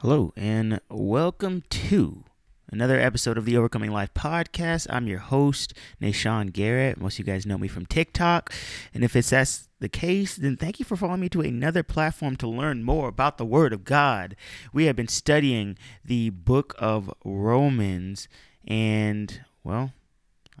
Hello, 0.00 0.34
and 0.36 0.78
welcome 0.90 1.62
to 1.70 2.24
another 2.70 3.00
episode 3.00 3.38
of 3.38 3.46
the 3.46 3.56
Overcoming 3.56 3.90
Life 3.90 4.12
podcast. 4.12 4.86
I'm 4.90 5.06
your 5.06 5.20
host, 5.20 5.72
Nashawn 6.02 6.52
Garrett. 6.52 7.00
Most 7.00 7.14
of 7.14 7.20
you 7.20 7.32
guys 7.32 7.46
know 7.46 7.56
me 7.56 7.66
from 7.66 7.86
TikTok. 7.86 8.52
And 8.92 9.02
if 9.02 9.16
it's 9.16 9.30
that's 9.30 9.70
the 9.80 9.88
case, 9.88 10.36
then 10.36 10.58
thank 10.58 10.78
you 10.78 10.84
for 10.84 10.98
following 10.98 11.20
me 11.20 11.30
to 11.30 11.40
another 11.40 11.82
platform 11.82 12.36
to 12.36 12.46
learn 12.46 12.84
more 12.84 13.08
about 13.08 13.38
the 13.38 13.46
Word 13.46 13.72
of 13.72 13.84
God. 13.84 14.36
We 14.70 14.84
have 14.84 14.96
been 14.96 15.08
studying 15.08 15.78
the 16.04 16.28
book 16.28 16.74
of 16.78 17.10
Romans, 17.24 18.28
and 18.68 19.40
well, 19.64 19.94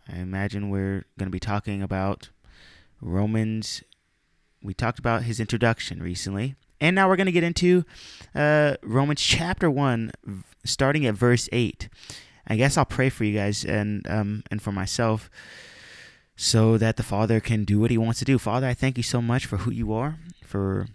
I 0.08 0.16
imagine 0.16 0.70
we're 0.70 1.04
going 1.18 1.26
to 1.26 1.30
be 1.30 1.38
talking 1.38 1.82
about 1.82 2.30
Romans. 3.02 3.82
We 4.62 4.72
talked 4.72 4.98
about 4.98 5.24
his 5.24 5.40
introduction 5.40 6.02
recently 6.02 6.54
and 6.80 6.94
now 6.94 7.08
we're 7.08 7.16
going 7.16 7.26
to 7.26 7.32
get 7.32 7.44
into 7.44 7.84
uh, 8.34 8.74
Romans 8.82 9.20
chapter 9.20 9.70
1, 9.70 10.12
starting 10.64 11.06
at 11.06 11.14
verse 11.14 11.48
8. 11.52 11.88
I 12.46 12.56
guess 12.56 12.76
I'll 12.76 12.84
pray 12.84 13.08
for 13.08 13.24
you 13.24 13.36
guys 13.36 13.64
and, 13.64 14.06
um, 14.08 14.44
and 14.50 14.62
for 14.62 14.72
myself 14.72 15.30
so 16.36 16.76
that 16.78 16.96
the 16.96 17.02
Father 17.02 17.40
can 17.40 17.64
do 17.64 17.80
what 17.80 17.90
He 17.90 17.98
wants 17.98 18.18
to 18.20 18.24
do. 18.24 18.38
Father, 18.38 18.66
I 18.66 18.74
thank 18.74 18.96
you 18.96 19.02
so 19.02 19.22
much 19.22 19.46
for 19.46 19.58
who 19.58 19.70
you 19.70 19.92
are, 19.92 20.18
for 20.44 20.86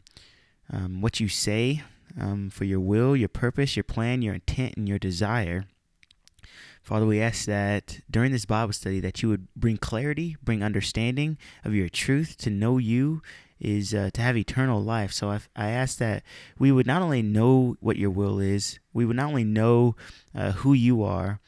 um, 0.71 1.01
what 1.01 1.19
you 1.19 1.27
say, 1.27 1.83
um, 2.19 2.49
for 2.49 2.63
your 2.63 2.79
will, 2.79 3.15
your 3.15 3.29
purpose, 3.29 3.75
your 3.75 3.83
plan, 3.83 4.21
your 4.21 4.35
intent, 4.35 4.75
and 4.77 4.87
your 4.87 4.99
desire. 4.99 5.65
Father, 6.83 7.05
we 7.05 7.21
ask 7.21 7.45
that 7.45 7.99
during 8.09 8.31
this 8.31 8.45
Bible 8.45 8.73
study 8.73 8.99
that 8.99 9.21
you 9.21 9.29
would 9.29 9.47
bring 9.55 9.77
clarity, 9.77 10.35
bring 10.43 10.63
understanding 10.63 11.37
of 11.63 11.75
your 11.75 11.89
truth, 11.89 12.37
to 12.37 12.49
know 12.49 12.77
you 12.77 13.21
is 13.61 13.93
uh, 13.93 14.09
to 14.13 14.21
have 14.21 14.35
eternal 14.35 14.83
life. 14.83 15.13
So 15.13 15.29
I, 15.29 15.39
I 15.55 15.69
ask 15.69 15.99
that 15.99 16.23
we 16.57 16.71
would 16.71 16.87
not 16.87 17.01
only 17.01 17.21
know 17.21 17.77
what 17.79 17.95
your 17.95 18.09
will 18.09 18.39
is, 18.39 18.79
we 18.91 19.05
would 19.05 19.15
not 19.15 19.29
only 19.29 19.43
know 19.43 19.95
uh, 20.35 20.51
who 20.53 20.73
you 20.73 21.03
are 21.03 21.39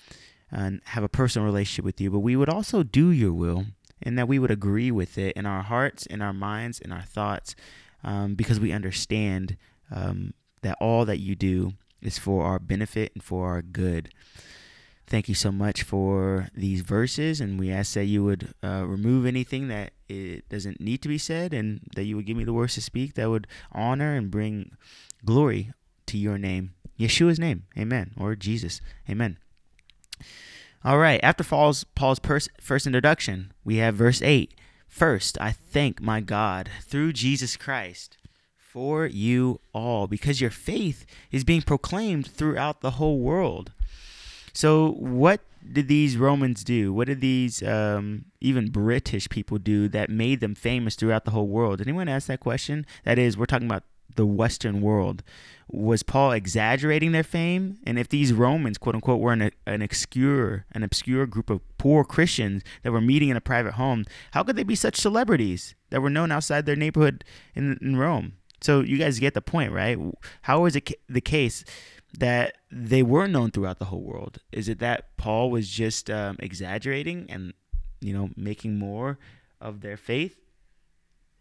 and 0.52 0.81
have 0.86 1.03
a 1.03 1.09
personal 1.09 1.45
relationship 1.45 1.83
with 1.83 2.00
you, 2.00 2.11
but 2.11 2.20
we 2.20 2.36
would 2.36 2.50
also 2.50 2.83
do 2.83 3.09
your 3.09 3.33
will 3.33 3.66
and 4.02 4.17
that 4.17 4.28
we 4.28 4.38
would 4.38 4.52
agree 4.52 4.92
with 4.92 5.17
it 5.17 5.36
in 5.36 5.45
our 5.45 5.64
hearts, 5.64 6.05
in 6.05 6.22
our 6.22 6.33
minds, 6.33 6.80
in 6.80 6.92
our 6.92 7.02
thoughts, 7.02 7.55
um, 8.03 8.36
because 8.36 8.59
we 8.59 8.72
understand 8.72 9.58
um, 9.89 10.33
that 10.61 10.77
all 10.80 11.05
that 11.05 11.20
you 11.20 11.36
do 11.36 11.73
is 12.02 12.20
for 12.20 12.45
our 12.45 12.59
benefit 12.59 13.11
and 13.16 13.23
for 13.23 13.48
our 13.48 13.61
good. 13.61 14.09
Thank 15.05 15.29
you 15.29 15.35
so 15.35 15.51
much 15.51 15.83
for 15.83 16.49
these 16.55 16.81
verses, 16.81 17.41
and 17.41 17.59
we 17.59 17.71
ask 17.71 17.93
that 17.93 18.05
you 18.05 18.23
would 18.23 18.53
uh, 18.63 18.85
remove 18.87 19.25
anything 19.25 19.67
that 19.67 19.91
it 20.07 20.47
doesn't 20.49 20.79
need 20.79 21.01
to 21.01 21.09
be 21.09 21.17
said, 21.17 21.53
and 21.53 21.81
that 21.95 22.05
you 22.05 22.15
would 22.15 22.25
give 22.25 22.37
me 22.37 22.43
the 22.43 22.53
words 22.53 22.75
to 22.75 22.81
speak 22.81 23.13
that 23.15 23.29
would 23.29 23.47
honor 23.71 24.15
and 24.15 24.31
bring 24.31 24.75
glory 25.25 25.73
to 26.07 26.17
your 26.17 26.37
name, 26.37 26.73
Yeshua's 26.97 27.39
name, 27.39 27.63
Amen, 27.77 28.11
or 28.17 28.35
Jesus, 28.35 28.81
Amen. 29.09 29.37
All 30.85 30.97
right, 30.97 31.19
after 31.23 31.43
Paul's, 31.43 31.83
Paul's 31.83 32.19
pers- 32.19 32.49
first 32.59 32.87
introduction, 32.87 33.53
we 33.63 33.77
have 33.77 33.95
verse 33.95 34.21
8. 34.21 34.53
First, 34.87 35.37
I 35.39 35.51
thank 35.51 36.01
my 36.01 36.21
God 36.21 36.69
through 36.81 37.13
Jesus 37.13 37.55
Christ 37.55 38.17
for 38.73 39.05
you 39.05 39.59
all, 39.71 40.07
because 40.07 40.41
your 40.41 40.49
faith 40.49 41.05
is 41.31 41.43
being 41.43 41.61
proclaimed 41.61 42.25
throughout 42.25 42.81
the 42.81 42.91
whole 42.91 43.19
world. 43.19 43.71
So, 44.53 44.91
what 44.93 45.41
did 45.71 45.87
these 45.87 46.17
Romans 46.17 46.63
do? 46.63 46.93
What 46.93 47.07
did 47.07 47.21
these 47.21 47.63
um, 47.63 48.25
even 48.41 48.69
British 48.69 49.29
people 49.29 49.57
do 49.57 49.87
that 49.89 50.09
made 50.09 50.41
them 50.41 50.55
famous 50.55 50.95
throughout 50.95 51.25
the 51.25 51.31
whole 51.31 51.47
world? 51.47 51.81
Anyone 51.81 52.07
ask 52.07 52.27
that 52.27 52.39
question? 52.39 52.85
That 53.03 53.17
is, 53.17 53.37
we're 53.37 53.45
talking 53.45 53.67
about 53.67 53.83
the 54.15 54.25
Western 54.25 54.81
world. 54.81 55.23
Was 55.67 56.03
Paul 56.03 56.33
exaggerating 56.33 57.13
their 57.13 57.23
fame? 57.23 57.79
And 57.85 57.97
if 57.97 58.09
these 58.09 58.31
Romans, 58.31 58.77
quote 58.77 58.95
unquote, 58.95 59.19
were 59.19 59.33
an, 59.33 59.51
an 59.65 59.81
obscure, 59.81 60.65
an 60.71 60.83
obscure 60.83 61.25
group 61.25 61.49
of 61.49 61.61
poor 61.77 62.03
Christians 62.03 62.63
that 62.83 62.91
were 62.91 63.01
meeting 63.01 63.29
in 63.29 63.37
a 63.37 63.41
private 63.41 63.73
home, 63.73 64.05
how 64.31 64.43
could 64.43 64.55
they 64.55 64.63
be 64.63 64.75
such 64.75 64.97
celebrities 64.97 65.73
that 65.89 66.02
were 66.02 66.09
known 66.09 66.31
outside 66.31 66.65
their 66.65 66.75
neighborhood 66.75 67.23
in, 67.55 67.80
in 67.81 67.95
Rome? 67.95 68.33
So 68.61 68.81
you 68.81 68.97
guys 68.97 69.19
get 69.19 69.33
the 69.33 69.42
point, 69.42 69.73
right? 69.73 69.97
How 70.43 70.65
is 70.65 70.75
it 70.75 70.92
the 71.09 71.21
case 71.21 71.65
that 72.17 72.57
they 72.71 73.03
were 73.03 73.27
known 73.27 73.51
throughout 73.51 73.79
the 73.79 73.85
whole 73.85 74.03
world? 74.03 74.39
Is 74.51 74.69
it 74.69 74.79
that 74.79 75.17
Paul 75.17 75.49
was 75.49 75.69
just 75.69 76.09
um, 76.09 76.37
exaggerating 76.39 77.25
and 77.29 77.53
you 78.01 78.13
know 78.13 78.29
making 78.35 78.77
more 78.77 79.17
of 79.59 79.81
their 79.81 79.97
faith, 79.97 80.39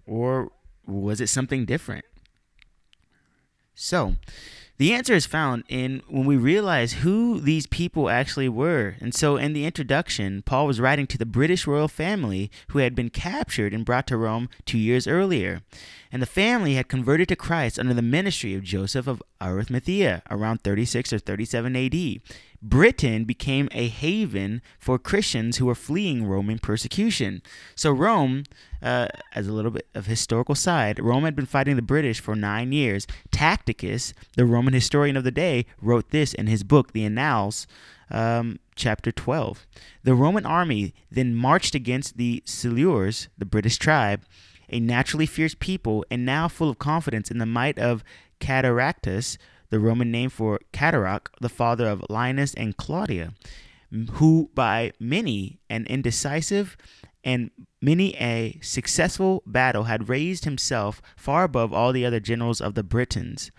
or 0.07 0.53
was 0.87 1.21
it 1.21 1.29
something 1.29 1.65
different? 1.65 2.05
So, 3.75 4.17
the 4.79 4.95
answer 4.95 5.15
is 5.15 5.27
found 5.27 5.65
in 5.69 6.03
when 6.09 6.25
we 6.25 6.37
realize 6.37 6.95
who 6.95 7.41
these 7.41 7.67
people 7.67 8.09
actually 8.09 8.49
were. 8.49 8.97
And 9.01 9.15
so, 9.15 9.37
in 9.37 9.53
the 9.53 9.65
introduction, 9.65 10.43
Paul 10.43 10.67
was 10.67 10.81
writing 10.81 11.07
to 11.09 11.19
the 11.19 11.27
British 11.27 11.67
royal 11.67 11.89
family 11.89 12.51
who 12.69 12.79
had 12.79 12.95
been 12.95 13.11
captured 13.11 13.75
and 13.75 13.85
brought 13.85 14.07
to 14.09 14.17
Rome 14.17 14.49
two 14.65 14.79
years 14.79 15.07
earlier. 15.07 15.63
And 16.11 16.21
the 16.21 16.27
family 16.27 16.75
had 16.75 16.89
converted 16.89 17.29
to 17.29 17.37
Christ 17.37 17.79
under 17.79 17.95
the 17.95 18.03
ministry 18.03 18.55
of 18.55 18.63
Joseph 18.63 19.07
of 19.07 19.23
Arimathea 19.41 20.23
around 20.31 20.63
36 20.63 21.13
or 21.13 21.19
37 21.19 21.77
AD. 21.77 22.21
Britain 22.63 23.25
became 23.25 23.69
a 23.73 23.89
haven 23.89 24.63
for 24.79 24.99
Christians 24.99 25.57
who 25.57 25.67
were 25.67 25.75
fleeing 25.75 26.27
Roman 26.27 26.59
persecution. 26.59 27.43
So, 27.75 27.91
Rome, 27.91 28.45
uh, 28.81 29.09
as 29.35 29.49
a 29.49 29.53
little 29.53 29.73
bit 29.73 29.89
of 29.95 30.07
historical 30.07 30.55
side, 30.55 31.01
Rome 31.01 31.25
had 31.25 31.35
been 31.35 31.47
fighting 31.47 31.75
the 31.75 31.83
British 31.83 32.21
for 32.21 32.37
nine 32.37 32.71
years. 32.71 33.07
Tacitus, 33.33 34.15
the 34.37 34.47
Roman 34.47 34.75
historian 34.75 35.17
of 35.17 35.25
the 35.25 35.33
day, 35.33 35.67
wrote 35.81 36.11
this 36.11 36.33
in 36.35 36.47
his 36.47 36.63
book, 36.63 36.93
The 36.93 37.05
Annals. 37.05 37.67
Um, 38.11 38.59
chapter 38.75 39.11
12. 39.11 39.67
The 40.03 40.15
Roman 40.15 40.45
army 40.45 40.95
then 41.11 41.35
marched 41.35 41.75
against 41.75 42.17
the 42.17 42.43
Silures, 42.45 43.29
the 43.39 43.47
British 43.47 43.79
tribe, 43.79 44.23
a 44.69 44.81
naturally 44.81 45.27
fierce 45.27 45.55
people 45.59 46.05
and 46.11 46.25
now 46.25 46.49
full 46.49 46.71
of 46.71 46.79
confidence 46.79 47.31
in 47.31 47.39
the 47.39 47.47
might 47.47 47.79
of 47.79 48.05
Cataractus, 48.41 49.39
the 49.73 49.81
Roman 49.81 50.11
name 50.11 50.29
for 50.29 50.61
Cataract, 50.71 51.31
the 51.41 51.49
father 51.49 51.89
of 51.89 52.05
Linus 52.11 52.53
and 52.53 52.77
Claudia, 52.77 53.33
who 54.13 54.51
by 54.55 54.93
many 55.01 55.61
an 55.71 55.87
indecisive 55.87 56.77
and 57.25 57.51
many 57.81 58.15
a 58.17 58.59
successful 58.61 59.43
battle 59.47 59.85
had 59.85 60.11
raised 60.11 60.45
himself 60.45 61.01
far 61.17 61.45
above 61.45 61.73
all 61.73 61.91
the 61.91 62.05
other 62.05 62.21
generals 62.21 62.61
of 62.61 62.75
the 62.75 62.83
Britons. 62.83 63.51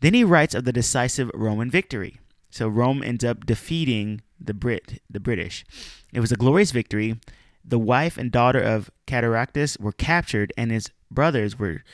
Then 0.00 0.14
he 0.14 0.24
writes 0.24 0.52
of 0.52 0.64
the 0.64 0.72
decisive 0.72 1.30
Roman 1.32 1.70
victory. 1.70 2.18
So 2.50 2.66
Rome 2.66 3.04
ends 3.04 3.24
up 3.24 3.46
defeating 3.46 4.22
the 4.40 4.54
Brit, 4.54 5.00
the 5.08 5.20
British. 5.20 5.64
It 6.12 6.18
was 6.18 6.32
a 6.32 6.36
glorious 6.36 6.72
victory. 6.72 7.20
The 7.64 7.78
wife 7.78 8.18
and 8.18 8.32
daughter 8.32 8.60
of 8.60 8.90
Cataractus 9.06 9.78
were 9.78 9.92
captured, 9.92 10.52
and 10.56 10.72
his 10.72 10.90
brothers 11.08 11.56
were 11.56 11.84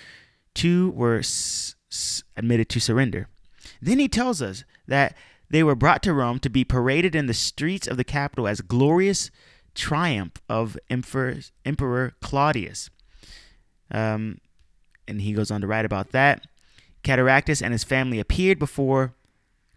two 0.55 0.91
were 0.91 1.19
s- 1.19 1.75
s- 1.91 2.23
admitted 2.35 2.71
to 2.71 2.81
surrender. 2.81 3.29
Then 3.81 3.99
he 3.99 4.09
tells 4.09 4.43
us 4.43 4.65
that 4.87 5.17
they 5.51 5.63
were 5.63 5.75
brought 5.75 6.03
to 6.05 6.15
Rome 6.15 6.39
to 6.41 6.51
be 6.51 6.65
paraded 6.65 7.15
in 7.15 7.27
the 7.27 7.35
streets 7.35 7.87
of 7.87 7.97
the 7.97 8.05
capital 8.05 8.49
as 8.49 8.61
glorious 8.61 9.31
triumph 9.75 10.41
of 10.49 10.79
Emperor, 10.91 11.37
Emperor 11.65 12.15
Claudius. 12.21 12.91
Um, 13.91 14.39
and 15.07 15.21
he 15.21 15.33
goes 15.33 15.51
on 15.51 15.61
to 15.61 15.67
write 15.67 15.85
about 15.85 16.13
that. 16.13 16.47
Cataractus 17.05 17.63
and 17.63 17.73
his 17.73 17.85
family 17.85 18.19
appeared 18.19 18.59
before 18.59 19.15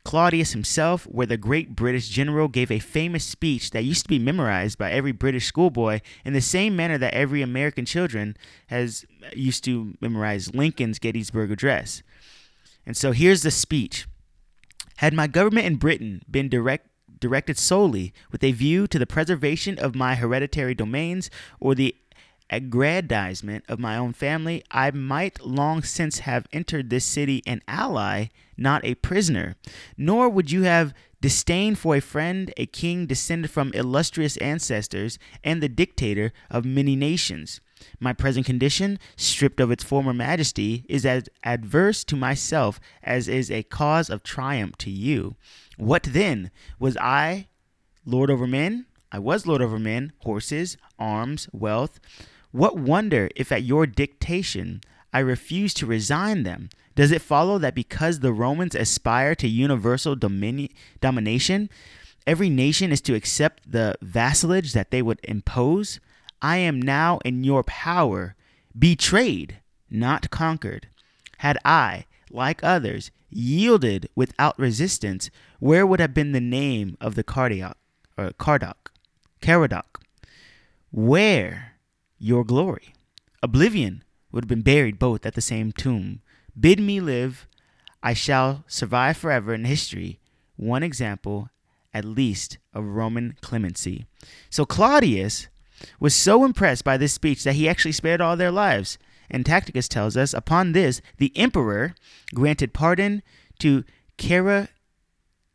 Claudius 0.05 0.51
himself, 0.51 1.05
where 1.05 1.25
the 1.25 1.35
great 1.35 1.75
British 1.75 2.09
general 2.09 2.47
gave 2.47 2.69
a 2.69 2.77
famous 2.77 3.25
speech 3.25 3.71
that 3.71 3.83
used 3.83 4.03
to 4.03 4.09
be 4.09 4.19
memorized 4.19 4.77
by 4.77 4.91
every 4.91 5.11
British 5.11 5.47
schoolboy 5.47 5.99
in 6.23 6.33
the 6.33 6.41
same 6.41 6.75
manner 6.75 6.99
that 6.99 7.15
every 7.15 7.41
American 7.41 7.85
children 7.85 8.37
has 8.67 9.03
used 9.33 9.63
to 9.63 9.95
memorize 9.99 10.53
Lincoln's 10.53 10.99
Gettysburg 10.99 11.51
Address. 11.51 12.03
And 12.85 12.95
so 12.95 13.11
here's 13.11 13.41
the 13.41 13.51
speech. 13.51 14.07
Had 14.97 15.13
my 15.13 15.27
government 15.27 15.65
in 15.65 15.75
Britain 15.75 16.21
been 16.29 16.49
direct, 16.49 16.87
directed 17.19 17.57
solely 17.57 18.13
with 18.31 18.43
a 18.43 18.51
view 18.51 18.87
to 18.87 18.99
the 18.99 19.07
preservation 19.07 19.77
of 19.79 19.95
my 19.95 20.15
hereditary 20.15 20.75
domains 20.75 21.29
or 21.59 21.75
the 21.75 21.95
aggrandizement 22.49 23.65
of 23.67 23.79
my 23.79 23.97
own 23.97 24.13
family, 24.13 24.63
I 24.69 24.91
might 24.91 25.43
long 25.45 25.81
since 25.81 26.19
have 26.19 26.47
entered 26.53 26.89
this 26.89 27.05
city 27.05 27.41
an 27.45 27.61
ally, 27.67 28.27
not 28.55 28.85
a 28.85 28.95
prisoner. 28.95 29.55
Nor 29.97 30.29
would 30.29 30.51
you 30.51 30.63
have 30.63 30.93
disdain 31.21 31.75
for 31.75 31.95
a 31.95 32.01
friend, 32.01 32.53
a 32.55 32.67
king 32.67 33.07
descended 33.07 33.49
from 33.49 33.73
illustrious 33.73 34.37
ancestors, 34.37 35.17
and 35.43 35.61
the 35.61 35.69
dictator 35.69 36.31
of 36.51 36.65
many 36.65 36.95
nations. 36.95 37.61
My 37.99 38.13
present 38.13 38.45
condition, 38.45 38.99
stripped 39.15 39.59
of 39.59 39.71
its 39.71 39.83
former 39.83 40.13
majesty, 40.13 40.85
is 40.87 41.05
as 41.05 41.29
adverse 41.43 42.03
to 42.05 42.15
myself 42.15 42.79
as 43.03 43.27
is 43.27 43.51
a 43.51 43.63
cause 43.63 44.09
of 44.09 44.23
triumph 44.23 44.77
to 44.79 44.89
you. 44.89 45.35
What 45.77 46.03
then? 46.03 46.51
Was 46.79 46.97
I 46.97 47.47
lord 48.05 48.29
over 48.29 48.47
men? 48.47 48.85
I 49.11 49.19
was 49.19 49.45
lord 49.45 49.61
over 49.61 49.79
men, 49.79 50.13
horses, 50.19 50.77
arms, 50.99 51.47
wealth. 51.51 51.99
What 52.51 52.77
wonder 52.77 53.29
if 53.35 53.51
at 53.51 53.63
your 53.63 53.85
dictation 53.85 54.81
I 55.13 55.19
refuse 55.19 55.73
to 55.75 55.85
resign 55.85 56.43
them, 56.43 56.69
Does 56.95 57.11
it 57.11 57.21
follow 57.21 57.57
that 57.57 57.75
because 57.75 58.19
the 58.19 58.33
Romans 58.33 58.73
aspire 58.73 59.35
to 59.35 59.47
universal 59.47 60.15
domini- 60.15 60.71
domination, 61.01 61.69
every 62.25 62.49
nation 62.49 62.91
is 62.91 63.01
to 63.01 63.15
accept 63.15 63.69
the 63.69 63.95
vassalage 64.01 64.71
that 64.73 64.91
they 64.91 65.01
would 65.01 65.19
impose? 65.23 65.99
I 66.45 66.57
am 66.57 66.79
now 66.79 67.17
in 67.25 67.43
your 67.43 67.63
power, 67.63 68.35
betrayed, 68.77 69.61
not 69.89 70.29
conquered. 70.29 70.87
Had 71.39 71.57
I, 71.65 72.05
like 72.29 72.63
others, 72.63 73.09
yielded 73.31 74.09
without 74.15 74.59
resistance, 74.59 75.31
where 75.57 75.87
would 75.87 75.99
have 75.99 76.13
been 76.13 76.33
the 76.33 76.39
name 76.39 76.97
of 77.01 77.15
the 77.15 77.23
Cardiac 77.23 77.77
or 78.15 78.31
Cardoc, 78.33 78.91
Caradoc? 79.41 80.03
Where 80.91 81.77
your 82.19 82.43
glory? 82.43 82.93
Oblivion 83.41 84.03
would 84.31 84.43
have 84.43 84.47
been 84.47 84.61
buried 84.61 84.99
both 84.99 85.25
at 85.25 85.33
the 85.33 85.41
same 85.41 85.71
tomb. 85.71 86.21
Bid 86.57 86.79
me 86.79 86.99
live, 86.99 87.47
I 88.03 88.13
shall 88.13 88.65
survive 88.67 89.17
forever 89.17 89.55
in 89.55 89.65
history. 89.65 90.19
One 90.57 90.83
example, 90.83 91.49
at 91.91 92.05
least, 92.05 92.59
of 92.71 92.85
Roman 92.85 93.35
clemency. 93.41 94.05
So 94.51 94.63
Claudius 94.63 95.47
was 95.99 96.15
so 96.15 96.43
impressed 96.45 96.83
by 96.83 96.97
this 96.97 97.13
speech 97.13 97.43
that 97.43 97.55
he 97.55 97.67
actually 97.67 97.91
spared 97.91 98.21
all 98.21 98.35
their 98.35 98.51
lives. 98.51 98.97
And 99.29 99.45
Tacitus 99.45 99.87
tells 99.87 100.15
us, 100.15 100.33
upon 100.33 100.71
this, 100.71 101.01
the 101.17 101.35
emperor 101.35 101.95
granted 102.33 102.73
pardon 102.73 103.23
to 103.59 103.83
Cara, 104.17 104.69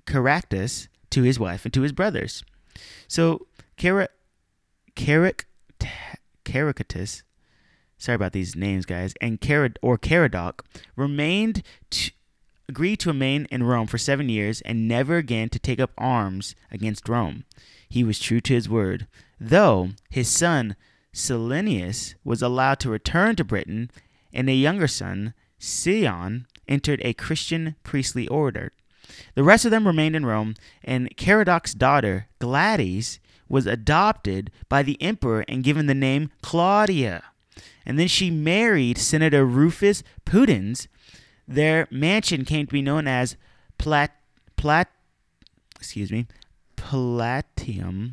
to 0.06 1.22
his 1.22 1.38
wife, 1.38 1.64
and 1.64 1.74
to 1.74 1.82
his 1.82 1.92
brothers. 1.92 2.42
So 3.06 3.46
Cara, 3.76 4.08
Carac, 4.96 5.44
Caracatus, 6.44 7.22
sorry 7.96 8.16
about 8.16 8.32
these 8.32 8.56
names, 8.56 8.86
guys, 8.86 9.14
and 9.20 9.40
Carad 9.40 9.78
or 9.82 9.96
Caradoc 9.96 10.60
remained 10.96 11.62
agreed 12.68 13.00
to 13.00 13.08
remain 13.08 13.46
in 13.50 13.64
Rome 13.64 13.88
for 13.88 13.98
seven 13.98 14.28
years 14.28 14.60
and 14.60 14.86
never 14.86 15.16
again 15.16 15.48
to 15.48 15.58
take 15.58 15.80
up 15.80 15.90
arms 15.98 16.54
against 16.70 17.08
Rome. 17.08 17.44
He 17.88 18.04
was 18.04 18.20
true 18.20 18.40
to 18.42 18.54
his 18.54 18.68
word, 18.68 19.08
though 19.40 19.90
his 20.10 20.28
son 20.28 20.76
Silenius 21.12 22.14
was 22.22 22.42
allowed 22.42 22.78
to 22.80 22.90
return 22.90 23.36
to 23.36 23.44
Britain, 23.44 23.90
and 24.32 24.48
a 24.48 24.54
younger 24.54 24.86
son, 24.86 25.34
Sion, 25.58 26.46
entered 26.68 27.00
a 27.02 27.14
Christian 27.14 27.74
priestly 27.82 28.28
order. 28.28 28.72
The 29.34 29.42
rest 29.42 29.64
of 29.64 29.70
them 29.70 29.86
remained 29.86 30.14
in 30.14 30.26
Rome, 30.26 30.54
and 30.84 31.16
Caradoc's 31.16 31.74
daughter, 31.74 32.28
Gladys, 32.38 33.18
was 33.48 33.66
adopted 33.66 34.52
by 34.68 34.84
the 34.84 35.00
emperor 35.02 35.44
and 35.48 35.64
given 35.64 35.86
the 35.86 35.94
name 35.94 36.30
Claudia. 36.42 37.24
And 37.84 37.98
then 37.98 38.06
she 38.06 38.30
married 38.30 38.98
Senator 38.98 39.44
Rufus 39.44 40.04
Pudens. 40.24 40.86
Their 41.48 41.88
mansion 41.90 42.44
came 42.44 42.66
to 42.66 42.72
be 42.72 42.82
known 42.82 43.08
as 43.08 43.36
Plat, 43.76 44.14
Plat 44.56 44.88
excuse 45.76 46.12
me, 46.12 46.26
Palatium 46.76 48.12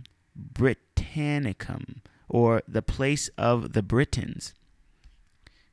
Britannicum, 1.17 2.01
or 2.29 2.61
the 2.67 2.81
place 2.81 3.29
of 3.37 3.73
the 3.73 3.81
Britons. 3.81 4.53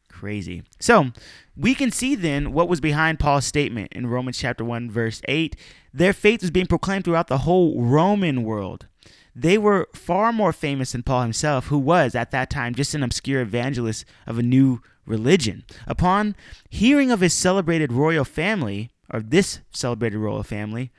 Crazy. 0.09 0.63
So, 0.79 1.11
we 1.57 1.75
can 1.75 1.91
see 1.91 2.15
then 2.15 2.53
what 2.53 2.69
was 2.69 2.81
behind 2.81 3.19
Paul's 3.19 3.45
statement 3.45 3.93
in 3.93 4.07
Romans 4.07 4.39
chapter 4.39 4.65
1 4.65 4.91
verse 4.91 5.21
8. 5.27 5.57
Their 5.93 6.13
faith 6.13 6.41
was 6.41 6.51
being 6.51 6.67
proclaimed 6.67 7.05
throughout 7.05 7.27
the 7.27 7.39
whole 7.39 7.83
Roman 7.83 8.45
world. 8.45 8.87
They 9.35 9.59
were 9.59 9.89
far 9.93 10.33
more 10.33 10.53
famous 10.53 10.93
than 10.93 11.03
Paul 11.03 11.23
himself, 11.23 11.67
who 11.67 11.79
was 11.79 12.15
at 12.15 12.31
that 12.31 12.51
time 12.51 12.75
just 12.75 12.95
an 12.95 13.03
obscure 13.03 13.43
evangelist 13.43 14.05
of 14.27 14.39
a 14.39 14.43
new 14.43 14.81
religion. 15.05 15.65
Upon 15.89 16.37
hearing 16.71 17.11
of 17.11 17.21
his 17.21 17.35
celebrated 17.35 17.93
royal 17.93 18.25
family, 18.25 18.91
or 19.13 19.21
this 19.21 19.59
celebrated 19.73 20.19
royal 20.19 20.45
family, 20.45 20.93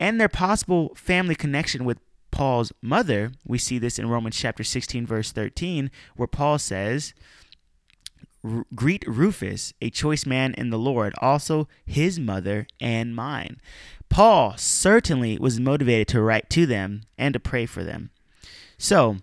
and 0.00 0.20
their 0.20 0.28
possible 0.28 0.92
family 0.96 1.36
connection 1.36 1.84
with 1.84 1.98
Paul's 2.38 2.72
mother, 2.80 3.32
we 3.44 3.58
see 3.58 3.80
this 3.80 3.98
in 3.98 4.08
Romans 4.08 4.36
chapter 4.36 4.62
16, 4.62 5.04
verse 5.04 5.32
13, 5.32 5.90
where 6.14 6.28
Paul 6.28 6.60
says, 6.60 7.12
Greet 8.76 9.04
Rufus, 9.08 9.74
a 9.82 9.90
choice 9.90 10.24
man 10.24 10.54
in 10.54 10.70
the 10.70 10.78
Lord, 10.78 11.14
also 11.18 11.66
his 11.84 12.20
mother 12.20 12.68
and 12.80 13.16
mine. 13.16 13.60
Paul 14.08 14.54
certainly 14.56 15.36
was 15.36 15.58
motivated 15.58 16.06
to 16.08 16.22
write 16.22 16.48
to 16.50 16.64
them 16.64 17.00
and 17.18 17.34
to 17.34 17.40
pray 17.40 17.66
for 17.66 17.82
them. 17.82 18.10
So, 18.78 19.16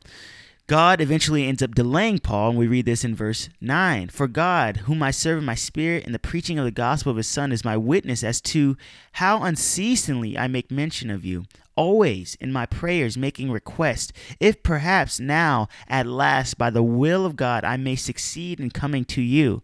God 0.68 1.00
eventually 1.00 1.48
ends 1.48 1.64
up 1.64 1.74
delaying 1.74 2.20
Paul, 2.20 2.50
and 2.50 2.60
we 2.60 2.68
read 2.68 2.86
this 2.86 3.06
in 3.06 3.16
verse 3.16 3.48
9. 3.62 4.10
For 4.10 4.28
God, 4.28 4.78
whom 4.88 5.02
I 5.02 5.12
serve 5.12 5.40
in 5.40 5.46
my 5.46 5.56
spirit 5.56 6.04
in 6.04 6.12
the 6.12 6.20
preaching 6.20 6.60
of 6.60 6.66
the 6.66 6.72
gospel 6.72 7.12
of 7.12 7.18
his 7.18 7.30
Son, 7.30 7.54
is 7.54 7.64
my 7.64 7.78
witness 7.78 8.26
as 8.26 8.42
to 8.42 8.76
how 9.14 9.42
unceasingly 9.42 10.38
I 10.38 10.48
make 10.48 10.70
mention 10.70 11.10
of 11.10 11.24
you, 11.24 11.46
always 11.76 12.36
in 12.36 12.52
my 12.52 12.66
prayers 12.66 13.18
making 13.18 13.52
request, 13.52 14.14
if 14.40 14.64
perhaps 14.64 15.20
now 15.20 15.68
at 15.88 16.06
last 16.06 16.58
by 16.58 16.70
the 16.70 16.84
will 16.84 17.26
of 17.26 17.36
God 17.36 17.64
I 17.64 17.78
may 17.78 17.96
succeed 17.96 18.60
in 18.60 18.72
coming 18.72 19.06
to 19.06 19.22
you. 19.22 19.62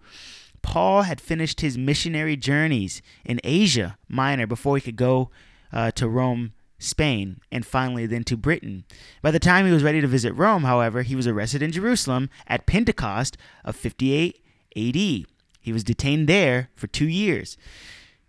Paul 0.62 1.04
had 1.04 1.20
finished 1.20 1.62
his 1.62 1.78
missionary 1.78 2.36
journeys 2.36 3.02
in 3.26 3.40
Asia 3.44 3.98
Minor 4.08 4.46
before 4.46 4.78
he 4.78 4.82
could 4.82 4.96
go 4.96 5.32
uh, 5.74 5.92
to 5.92 6.08
Rome 6.08 6.54
Spain, 6.82 7.40
and 7.52 7.66
finally 7.66 8.06
then 8.06 8.24
to 8.26 8.36
Britain. 8.36 8.84
By 9.22 9.32
the 9.32 9.40
time 9.40 9.66
he 9.66 9.72
was 9.72 9.84
ready 9.84 10.02
to 10.02 10.08
visit 10.08 10.34
Rome, 10.34 10.64
however, 10.64 11.04
he 11.04 11.16
was 11.16 11.28
arrested 11.28 11.62
in 11.62 11.72
Jerusalem 11.72 12.30
at 12.48 12.66
Pentecost 12.66 13.38
of 13.64 13.76
58 13.76 14.42
AD. 14.76 14.96
He 14.96 15.72
was 15.72 15.84
detained 15.84 16.28
there 16.28 16.70
for 16.76 16.88
two 16.88 17.08
years. 17.08 17.58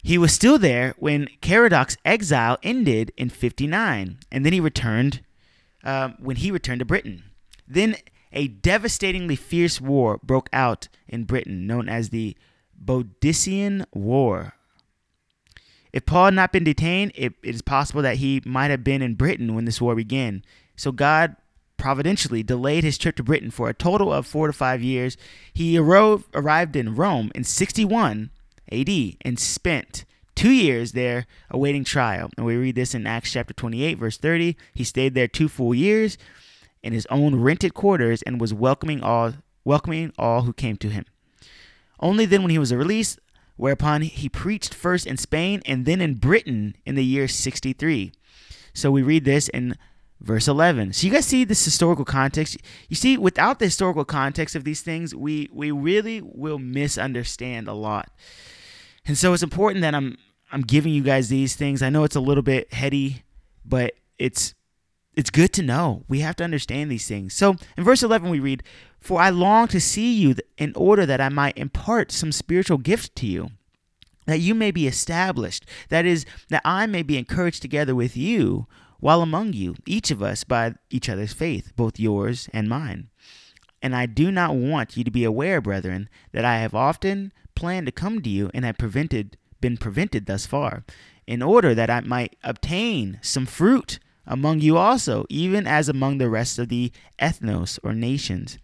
He 0.03 0.19
was 0.19 0.33
still 0.33 0.59
there 0.59 0.95
when 0.99 1.29
Caradoc's 1.41 1.97
exile 2.05 2.59
ended 2.63 3.13
in 3.17 3.29
59, 3.31 4.19
and 4.31 4.47
then 4.47 4.53
he 4.53 4.61
returned 4.61 5.23
um, 5.85 6.17
when 6.19 6.37
he 6.37 6.51
returned 6.51 6.81
to 6.81 6.85
Britain. 6.85 7.25
Then 7.69 7.97
a 8.33 8.49
devastatingly 8.49 9.37
fierce 9.37 9.81
war 9.81 10.19
broke 10.23 10.49
out 10.53 10.89
in 11.07 11.25
Britain, 11.25 11.67
known 11.67 11.89
as 11.89 12.09
the 12.09 12.37
Boadicean 12.85 13.85
War, 13.93 14.55
if 15.93 16.07
Paul 16.07 16.27
had 16.27 16.35
not 16.35 16.53
been 16.53 16.65
detained, 16.65 17.13
it, 17.15 17.35
it 17.43 17.55
is 17.55 17.63
possible 17.63 18.03
that 18.03 18.17
he 18.17 18.43
might 18.45 18.71
have 18.71 18.83
been 18.83 19.03
in 19.03 19.15
Britain 19.15 19.55
when 19.55 19.67
this 19.67 19.81
war 19.81 19.95
began. 19.95 20.43
So 20.75 20.91
God 20.91 21.37
providentially 21.77 22.43
delayed 22.43 22.85
his 22.85 22.97
trip 22.97 23.17
to 23.17 23.23
Britain 23.23 23.51
for 23.51 23.69
a 23.69 23.75
total 23.75 24.13
of 24.13 24.27
four 24.27 24.47
to 24.47 24.53
five 24.53 24.83
years. 24.83 25.17
He 25.53 25.77
arrived 25.79 26.77
in 26.77 26.95
Rome 26.95 27.31
in 27.35 27.45
61 27.45 28.31
AD 28.81 29.17
and 29.23 29.39
spent 29.39 30.05
two 30.35 30.51
years 30.51 30.93
there 30.93 31.27
awaiting 31.51 31.85
trial. 31.85 32.31
And 32.37 32.47
we 32.47 32.57
read 32.57 32.75
this 32.75 32.95
in 32.95 33.07
Acts 33.07 33.33
chapter 33.33 33.55
28, 33.55 33.99
verse 33.99 34.17
30. 34.17 34.57
He 34.75 34.85
stayed 34.85 35.15
there 35.15 35.29
two 35.29 35.49
full 35.49 35.75
years 35.75 36.19
in 36.83 36.93
his 36.93 37.07
own 37.11 37.37
rented 37.37 37.75
quarters 37.75 38.23
and 38.23 38.41
was 38.41 38.55
welcoming 38.55 39.03
all 39.03 39.35
welcoming 39.65 40.13
all 40.19 40.43
who 40.43 40.53
came 40.53 40.77
to 40.77 40.89
him. 40.89 41.05
Only 42.01 42.27
then 42.27 42.43
when 42.43 42.51
he 42.51 42.59
was 42.59 42.75
released 42.75 43.21
whereupon 43.57 44.03
he 44.03 44.29
preached 44.29 44.75
first 44.75 45.07
in 45.07 45.17
Spain 45.17 45.63
and 45.65 45.85
then 45.85 46.01
in 46.01 46.15
Britain 46.15 46.75
in 46.85 46.97
the 46.97 47.05
year 47.05 47.29
63. 47.29 48.13
So 48.75 48.91
we 48.91 49.03
read 49.03 49.25
this 49.25 49.49
in 49.49 49.77
verse 50.21 50.49
11. 50.49 50.95
So 50.95 51.07
you 51.07 51.13
guys 51.13 51.27
see 51.27 51.45
this 51.45 51.65
historical 51.65 52.05
context. 52.05 52.57
You 52.89 52.97
see, 52.97 53.17
without 53.19 53.59
the 53.59 53.67
historical 53.67 54.05
context 54.05 54.57
of 54.57 54.65
these 54.65 54.81
things, 54.81 55.15
we 55.15 55.49
we 55.53 55.71
really 55.71 56.21
will 56.23 56.59
misunderstand 56.59 57.69
a 57.69 57.73
lot. 57.73 58.11
And 59.07 59.19
so 59.19 59.33
it's 59.33 59.43
important 59.43 59.83
that 59.83 59.95
I'm 59.95 60.17
I'm 60.53 60.63
giving 60.63 60.93
you 60.93 61.03
guys 61.03 61.29
these 61.29 61.57
things. 61.57 61.83
I 61.83 61.89
know 61.89 62.05
it's 62.05 62.17
a 62.17 62.21
little 62.21 62.43
bit 62.43 62.73
heady, 62.73 63.23
but 63.65 63.95
it's 64.19 64.55
it's 65.15 65.31
good 65.31 65.53
to 65.55 65.63
know. 65.63 66.05
We 66.09 66.21
have 66.21 66.37
to 66.37 66.45
understand 66.45 66.91
these 66.91 67.07
things. 67.07 67.35
So 67.35 67.57
in 67.77 67.85
verse 67.85 68.03
11, 68.03 68.31
we 68.31 68.41
read, 68.41 68.63
For 69.01 69.21
I 69.21 69.31
long 69.31 69.69
to 69.69 69.81
see 69.81 70.13
you 70.13 70.35
in 70.57 70.73
order 70.75 71.05
that 71.05 71.21
I 71.21 71.29
might 71.29 71.59
impart 71.59 72.11
some 72.11 72.33
spiritual 72.33 72.79
gift 72.79 73.15
to 73.17 73.27
you, 73.27 73.51
that 74.27 74.41
you 74.41 74.55
may 74.55 74.71
be 74.71 74.87
established. 74.87 75.67
That 75.91 76.07
is, 76.07 76.25
that 76.49 76.63
I 76.65 76.87
may 76.87 77.03
be 77.03 77.19
encouraged 77.19 77.61
together 77.61 77.95
with 77.95 78.17
you 78.17 78.67
while 79.01 79.21
among 79.21 79.53
you, 79.53 79.75
each 79.85 80.11
of 80.11 80.23
us 80.23 80.45
by 80.45 80.75
each 80.89 81.09
other's 81.09 81.33
faith, 81.33 81.73
both 81.77 81.99
yours 81.99 82.49
and 82.53 82.69
mine. 82.69 83.09
And 83.83 83.97
I 83.97 84.07
do 84.07 84.31
not 84.31 84.55
want 84.55 84.97
you 84.97 85.03
to 85.03 85.11
be 85.11 85.25
aware, 85.25 85.61
brethren, 85.61 86.09
that 86.31 86.45
I 86.45 86.59
have 86.59 86.75
often 86.75 87.33
planned 87.55 87.87
to 87.87 87.93
come 87.93 88.21
to 88.23 88.31
you 88.31 88.51
and 88.55 88.65
had 88.65 88.79
prevented, 88.79 89.37
been 89.61 89.77
prevented 89.77 90.27
thus 90.27 90.47
far, 90.47 90.85
in 91.27 91.43
order 91.43 91.75
that 91.75 91.91
I 91.91 92.01
might 92.01 92.37
obtain 92.43 93.19
some 93.23 93.47
fruit 93.47 93.99
among 94.27 94.61
you 94.61 94.77
also, 94.77 95.25
even 95.29 95.67
as 95.67 95.89
among 95.89 96.19
the 96.19 96.29
rest 96.29 96.59
of 96.59 96.69
the 96.69 96.93
ethnos 97.19 97.79
or 97.83 97.93
nations. 97.93 98.59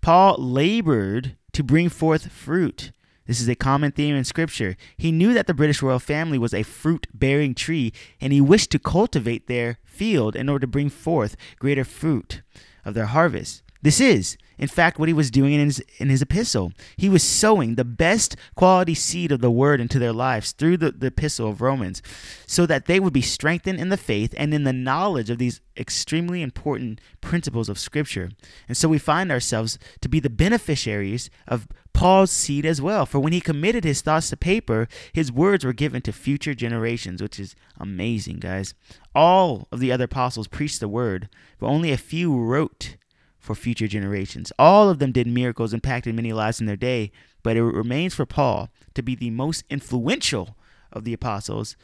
Paul 0.00 0.36
labored 0.38 1.36
to 1.52 1.62
bring 1.62 1.88
forth 1.88 2.32
fruit. 2.32 2.92
This 3.26 3.40
is 3.40 3.48
a 3.48 3.54
common 3.54 3.92
theme 3.92 4.16
in 4.16 4.24
Scripture. 4.24 4.76
He 4.96 5.12
knew 5.12 5.34
that 5.34 5.46
the 5.46 5.54
British 5.54 5.82
royal 5.82 5.98
family 5.98 6.38
was 6.38 6.52
a 6.52 6.64
fruit 6.64 7.06
bearing 7.14 7.54
tree, 7.54 7.92
and 8.20 8.32
he 8.32 8.40
wished 8.40 8.70
to 8.72 8.78
cultivate 8.78 9.46
their 9.46 9.78
field 9.84 10.34
in 10.34 10.48
order 10.48 10.62
to 10.62 10.66
bring 10.66 10.90
forth 10.90 11.36
greater 11.58 11.84
fruit 11.84 12.42
of 12.84 12.94
their 12.94 13.06
harvest. 13.06 13.62
This 13.82 14.00
is, 14.00 14.36
in 14.58 14.68
fact, 14.68 14.98
what 14.98 15.08
he 15.08 15.14
was 15.14 15.30
doing 15.30 15.54
in 15.54 15.60
his, 15.66 15.82
in 15.96 16.10
his 16.10 16.20
epistle. 16.20 16.72
He 16.96 17.08
was 17.08 17.22
sowing 17.22 17.74
the 17.74 17.84
best 17.84 18.36
quality 18.54 18.94
seed 18.94 19.32
of 19.32 19.40
the 19.40 19.50
word 19.50 19.80
into 19.80 19.98
their 19.98 20.12
lives 20.12 20.52
through 20.52 20.76
the, 20.76 20.92
the 20.92 21.06
epistle 21.06 21.48
of 21.48 21.62
Romans 21.62 22.02
so 22.46 22.66
that 22.66 22.84
they 22.84 23.00
would 23.00 23.14
be 23.14 23.22
strengthened 23.22 23.80
in 23.80 23.88
the 23.88 23.96
faith 23.96 24.34
and 24.36 24.52
in 24.52 24.64
the 24.64 24.74
knowledge 24.74 25.30
of 25.30 25.38
these 25.38 25.62
extremely 25.78 26.42
important 26.42 27.00
principles 27.22 27.70
of 27.70 27.78
Scripture. 27.78 28.30
And 28.68 28.76
so 28.76 28.86
we 28.86 28.98
find 28.98 29.32
ourselves 29.32 29.78
to 30.02 30.10
be 30.10 30.20
the 30.20 30.28
beneficiaries 30.28 31.30
of 31.48 31.66
Paul's 31.94 32.30
seed 32.30 32.66
as 32.66 32.82
well. 32.82 33.06
For 33.06 33.18
when 33.18 33.32
he 33.32 33.40
committed 33.40 33.84
his 33.84 34.02
thoughts 34.02 34.28
to 34.28 34.36
paper, 34.36 34.88
his 35.14 35.32
words 35.32 35.64
were 35.64 35.72
given 35.72 36.02
to 36.02 36.12
future 36.12 36.54
generations, 36.54 37.22
which 37.22 37.40
is 37.40 37.56
amazing, 37.78 38.40
guys. 38.40 38.74
All 39.14 39.68
of 39.72 39.80
the 39.80 39.90
other 39.90 40.04
apostles 40.04 40.48
preached 40.48 40.80
the 40.80 40.88
word, 40.88 41.30
but 41.58 41.66
only 41.66 41.92
a 41.92 41.96
few 41.96 42.36
wrote 42.36 42.96
for 43.40 43.54
future 43.54 43.88
generations. 43.88 44.52
All 44.58 44.88
of 44.88 44.98
them 44.98 45.10
did 45.10 45.26
miracles, 45.26 45.72
impacted 45.72 46.14
many 46.14 46.32
lives 46.32 46.60
in 46.60 46.66
their 46.66 46.76
day, 46.76 47.10
but 47.42 47.56
it 47.56 47.62
remains 47.62 48.14
for 48.14 48.26
Paul 48.26 48.68
to 48.94 49.02
be 49.02 49.14
the 49.14 49.30
most 49.30 49.64
influential 49.70 50.56
of 50.92 51.04
the 51.04 51.14
apostles, 51.14 51.76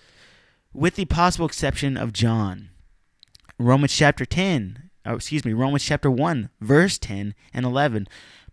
with 0.73 0.97
the 0.97 1.07
possible 1.07 1.47
exception 1.47 1.97
of 1.97 2.13
John. 2.13 2.69
Romans 3.59 3.97
chapter 3.97 4.27
10, 4.27 4.91
or 5.07 5.15
excuse 5.15 5.45
me, 5.45 5.55
Romans 5.55 5.83
chapter 5.83 6.11
1, 6.11 6.51
verse 6.61 6.99
10 6.99 7.35
and 7.55 7.65
11. 7.65 8.07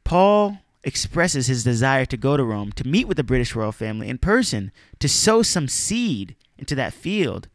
Paul 0.06 0.60
expresses 0.84 1.48
his 1.48 1.64
desire 1.64 2.06
to 2.06 2.18
go 2.18 2.38
to 2.38 2.44
Rome 2.44 2.72
to 2.74 2.88
meet 2.88 3.08
with 3.08 3.18
the 3.18 3.24
British 3.24 3.56
royal 3.56 3.72
family 3.74 4.08
in 4.08 4.18
person, 4.18 4.72
to 5.00 5.10
sow 5.10 5.42
some 5.42 5.68
seed 5.68 6.36
into 6.58 6.76
that 6.76 6.94
field. 6.94 7.50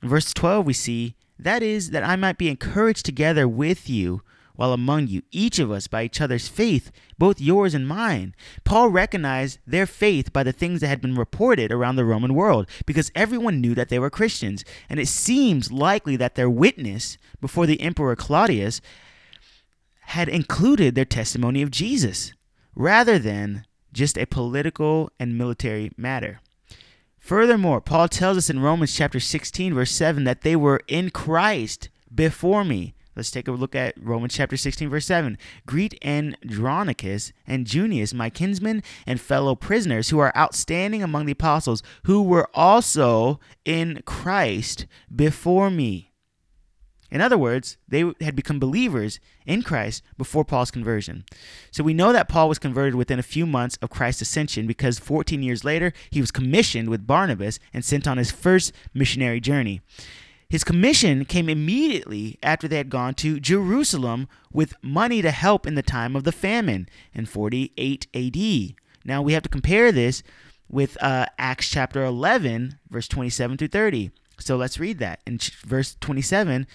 In 0.00 0.08
verse 0.08 0.32
12, 0.32 0.64
we 0.64 0.72
see, 0.72 1.16
That 1.38 1.62
is, 1.62 1.90
that 1.90 2.04
I 2.04 2.14
might 2.14 2.38
be 2.38 2.48
encouraged 2.48 3.04
together 3.04 3.48
with 3.48 3.90
you 3.90 4.22
while 4.56 4.72
among 4.72 5.06
you, 5.06 5.22
each 5.30 5.58
of 5.58 5.70
us 5.70 5.86
by 5.86 6.02
each 6.02 6.20
other's 6.20 6.48
faith, 6.48 6.90
both 7.18 7.40
yours 7.40 7.74
and 7.74 7.86
mine. 7.86 8.34
Paul 8.64 8.88
recognized 8.88 9.58
their 9.66 9.86
faith 9.86 10.32
by 10.32 10.42
the 10.42 10.52
things 10.52 10.80
that 10.80 10.88
had 10.88 11.00
been 11.00 11.14
reported 11.14 11.70
around 11.70 11.96
the 11.96 12.04
Roman 12.04 12.34
world, 12.34 12.68
because 12.84 13.12
everyone 13.14 13.60
knew 13.60 13.74
that 13.74 13.88
they 13.88 13.98
were 13.98 14.10
Christians, 14.10 14.64
and 14.88 14.98
it 14.98 15.08
seems 15.08 15.70
likely 15.70 16.16
that 16.16 16.34
their 16.34 16.50
witness 16.50 17.18
before 17.40 17.66
the 17.66 17.80
Emperor 17.80 18.16
Claudius 18.16 18.80
had 20.00 20.28
included 20.28 20.94
their 20.94 21.04
testimony 21.04 21.62
of 21.62 21.70
Jesus, 21.70 22.32
rather 22.74 23.18
than 23.18 23.64
just 23.92 24.18
a 24.18 24.26
political 24.26 25.10
and 25.18 25.38
military 25.38 25.90
matter. 25.96 26.40
Furthermore, 27.18 27.80
Paul 27.80 28.06
tells 28.08 28.36
us 28.36 28.48
in 28.48 28.60
Romans 28.60 28.94
chapter 28.94 29.18
16, 29.18 29.74
verse 29.74 29.90
7, 29.90 30.22
that 30.24 30.42
they 30.42 30.54
were 30.54 30.80
in 30.86 31.10
Christ 31.10 31.88
before 32.14 32.62
me. 32.62 32.94
Let's 33.16 33.30
take 33.30 33.48
a 33.48 33.52
look 33.52 33.74
at 33.74 33.94
Romans 33.98 34.34
chapter 34.34 34.58
16, 34.58 34.90
verse 34.90 35.06
7. 35.06 35.38
Greet 35.64 35.98
Andronicus 36.04 37.32
and 37.46 37.66
Junias, 37.66 38.12
my 38.12 38.28
kinsmen 38.28 38.82
and 39.06 39.18
fellow 39.18 39.54
prisoners, 39.54 40.10
who 40.10 40.18
are 40.18 40.36
outstanding 40.36 41.02
among 41.02 41.24
the 41.24 41.32
apostles, 41.32 41.82
who 42.02 42.22
were 42.22 42.48
also 42.52 43.40
in 43.64 44.02
Christ 44.04 44.86
before 45.14 45.70
me. 45.70 46.12
In 47.10 47.20
other 47.20 47.38
words, 47.38 47.78
they 47.88 48.12
had 48.20 48.36
become 48.36 48.58
believers 48.58 49.20
in 49.46 49.62
Christ 49.62 50.02
before 50.18 50.44
Paul's 50.44 50.72
conversion. 50.72 51.24
So 51.70 51.82
we 51.84 51.94
know 51.94 52.12
that 52.12 52.28
Paul 52.28 52.48
was 52.48 52.58
converted 52.58 52.96
within 52.96 53.18
a 53.18 53.22
few 53.22 53.46
months 53.46 53.78
of 53.80 53.90
Christ's 53.90 54.22
ascension 54.22 54.66
because 54.66 54.98
14 54.98 55.42
years 55.42 55.64
later, 55.64 55.92
he 56.10 56.20
was 56.20 56.30
commissioned 56.30 56.90
with 56.90 57.06
Barnabas 57.06 57.58
and 57.72 57.84
sent 57.84 58.06
on 58.06 58.18
his 58.18 58.32
first 58.32 58.72
missionary 58.92 59.40
journey. 59.40 59.80
His 60.48 60.64
commission 60.64 61.24
came 61.24 61.48
immediately 61.48 62.38
after 62.42 62.68
they 62.68 62.76
had 62.76 62.90
gone 62.90 63.14
to 63.14 63.40
Jerusalem 63.40 64.28
with 64.52 64.74
money 64.80 65.20
to 65.22 65.30
help 65.32 65.66
in 65.66 65.74
the 65.74 65.82
time 65.82 66.14
of 66.14 66.24
the 66.24 66.32
famine 66.32 66.88
in 67.12 67.26
48 67.26 68.06
AD. 68.14 68.74
Now 69.04 69.22
we 69.22 69.32
have 69.32 69.42
to 69.42 69.48
compare 69.48 69.90
this 69.90 70.22
with 70.68 71.00
uh, 71.02 71.26
Acts 71.38 71.68
chapter 71.68 72.04
11, 72.04 72.78
verse 72.90 73.08
27 73.08 73.56
through 73.56 73.68
30. 73.68 74.10
So 74.38 74.56
let's 74.56 74.78
read 74.78 74.98
that 74.98 75.20
in 75.26 75.38
ch- 75.38 75.54
verse 75.62 75.96
27 76.00 76.66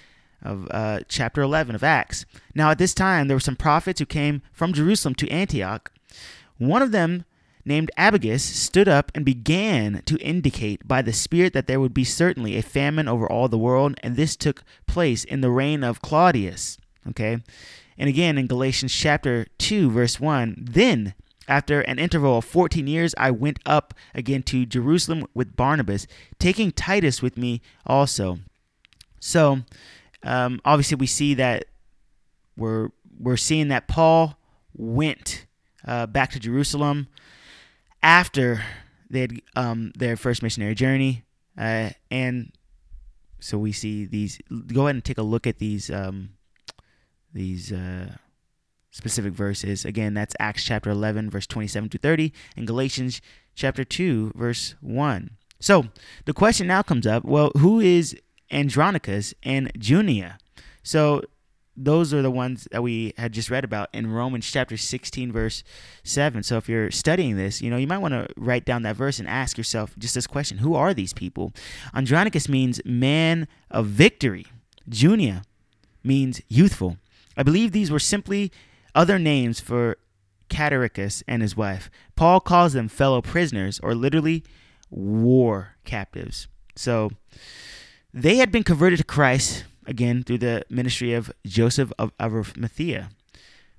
of 0.42 0.68
uh, 0.72 1.02
chapter 1.08 1.42
11 1.42 1.76
of 1.76 1.84
Acts. 1.84 2.26
Now 2.56 2.72
at 2.72 2.78
this 2.78 2.94
time 2.94 3.28
there 3.28 3.36
were 3.36 3.42
some 3.42 3.56
prophets 3.56 4.00
who 4.00 4.06
came 4.06 4.42
from 4.52 4.74
Jerusalem 4.74 5.16
to 5.16 5.30
Antioch. 5.30 5.92
One 6.58 6.82
of 6.82 6.92
them 6.92 7.26
named 7.66 7.92
Agabus 7.98 8.44
stood 8.44 8.88
up 8.88 9.12
and 9.14 9.26
began 9.26 10.02
to 10.06 10.18
indicate 10.18 10.88
by 10.88 11.02
the 11.02 11.14
Spirit 11.14 11.54
that 11.54 11.68
there 11.68 11.80
would 11.80 11.94
be 11.94 12.04
certainly 12.04 12.58
a 12.58 12.62
famine 12.62 13.08
over 13.08 13.30
all 13.30 13.48
the 13.48 13.58
world, 13.58 13.96
and 14.04 14.16
this 14.16 14.36
took 14.36 14.64
place 14.88 15.24
in 15.24 15.42
the 15.42 15.52
reign 15.52 15.84
of 15.84 16.02
Claudius. 16.02 16.78
Okay? 17.10 17.38
And 17.98 18.10
again 18.10 18.38
in 18.38 18.48
Galatians 18.48 18.94
chapter 18.94 19.48
2, 19.58 19.90
verse 19.92 20.20
1, 20.20 20.56
then 20.58 21.14
after 21.48 21.82
an 21.82 22.00
interval 22.00 22.38
of 22.38 22.46
14 22.46 22.88
years, 22.88 23.14
I 23.18 23.32
went 23.32 23.60
up 23.66 23.94
again 24.16 24.44
to 24.44 24.66
Jerusalem 24.66 25.28
with 25.34 25.56
Barnabas, 25.56 26.08
taking 26.40 26.72
Titus 26.72 27.22
with 27.22 27.38
me 27.38 27.62
also. 27.86 28.40
So, 29.20 29.60
um, 30.24 30.62
obviously, 30.64 30.96
we 30.96 31.08
see 31.08 31.34
that 31.34 31.66
we're 32.56 32.90
we're 33.20 33.38
seeing 33.38 33.68
that 33.68 33.88
Paul 33.88 34.38
went 34.74 35.46
uh, 35.86 36.08
back 36.08 36.32
to 36.32 36.40
Jerusalem 36.40 37.08
after 38.04 38.64
they 39.10 39.22
had 39.22 39.42
um, 39.56 39.92
their 39.98 40.16
first 40.16 40.42
missionary 40.42 40.76
journey, 40.76 41.24
uh, 41.58 41.90
and 42.10 42.52
so 43.40 43.58
we 43.58 43.72
see 43.72 44.06
these. 44.06 44.40
Go 44.68 44.84
ahead 44.84 44.96
and 44.96 45.04
take 45.04 45.18
a 45.18 45.24
look 45.24 45.46
at 45.46 45.60
these 45.60 45.90
um, 45.90 46.32
these 47.34 47.72
uh, 47.72 48.16
specific 48.92 49.34
verses. 49.34 49.86
Again, 49.86 50.14
that's 50.14 50.36
Acts 50.40 50.64
chapter 50.64 50.90
11, 50.90 51.30
verse 51.30 51.48
27 51.48 51.90
to 51.90 51.98
30, 51.98 52.34
and 52.56 52.68
Galatians 52.68 53.22
chapter 53.56 53.84
2, 53.84 54.34
verse 54.36 54.76
1. 54.82 55.32
So 55.60 55.86
the 56.26 56.34
question 56.34 56.68
now 56.68 56.82
comes 56.82 57.06
up: 57.06 57.26
Well, 57.26 57.52
who 57.58 57.80
is 57.80 58.16
Andronicus 58.52 59.34
and 59.44 59.72
Junia? 59.78 60.38
So 60.84 61.22
those 61.76 62.14
are 62.14 62.22
the 62.22 62.32
ones 62.32 62.68
that 62.72 62.84
we 62.84 63.14
had 63.18 63.32
just 63.32 63.50
read 63.50 63.64
about 63.64 63.90
in 63.94 64.12
Romans 64.12 64.50
chapter 64.50 64.78
16 64.78 65.32
verse 65.32 65.64
7. 66.04 66.44
So 66.44 66.58
if 66.58 66.68
you're 66.68 66.92
studying 66.92 67.38
this, 67.38 67.62
you 67.62 67.70
know, 67.70 67.78
you 67.78 67.88
might 67.88 68.00
want 68.00 68.14
to 68.14 68.28
write 68.36 68.66
down 68.66 68.84
that 68.84 68.96
verse 68.96 69.20
and 69.20 69.28
ask 69.28 69.58
yourself 69.58 69.96
just 69.98 70.16
this 70.16 70.28
question, 70.28 70.60
who 70.60 70.76
are 70.76 70.94
these 70.94 71.14
people? 71.14 71.54
Andronicus 71.94 72.50
means 72.50 72.82
man 72.86 73.48
of 73.70 73.88
victory. 73.88 74.46
Junia 74.90 75.44
means 76.04 76.42
youthful. 76.48 76.98
I 77.38 77.44
believe 77.44 77.72
these 77.72 77.92
were 77.92 78.00
simply 78.00 78.52
other 78.94 79.18
names 79.18 79.60
for 79.60 79.98
Cataricus 80.50 81.24
and 81.28 81.42
his 81.42 81.56
wife. 81.56 81.90
Paul 82.16 82.42
calls 82.42 82.74
them 82.74 82.90
fellow 82.90 83.22
prisoners 83.22 83.80
or 83.82 83.96
literally 83.96 84.44
war 84.90 85.78
captives. 85.86 86.48
So 86.76 87.12
they 88.14 88.36
had 88.36 88.52
been 88.52 88.64
converted 88.64 89.00
to 89.00 89.06
Christ 89.06 89.64
again 89.86 90.24
through 90.24 90.40
the 90.40 90.64
ministry 90.70 91.14
of 91.14 91.32
Joseph 91.46 91.92
of 91.98 92.12
Arimathea, 92.20 93.10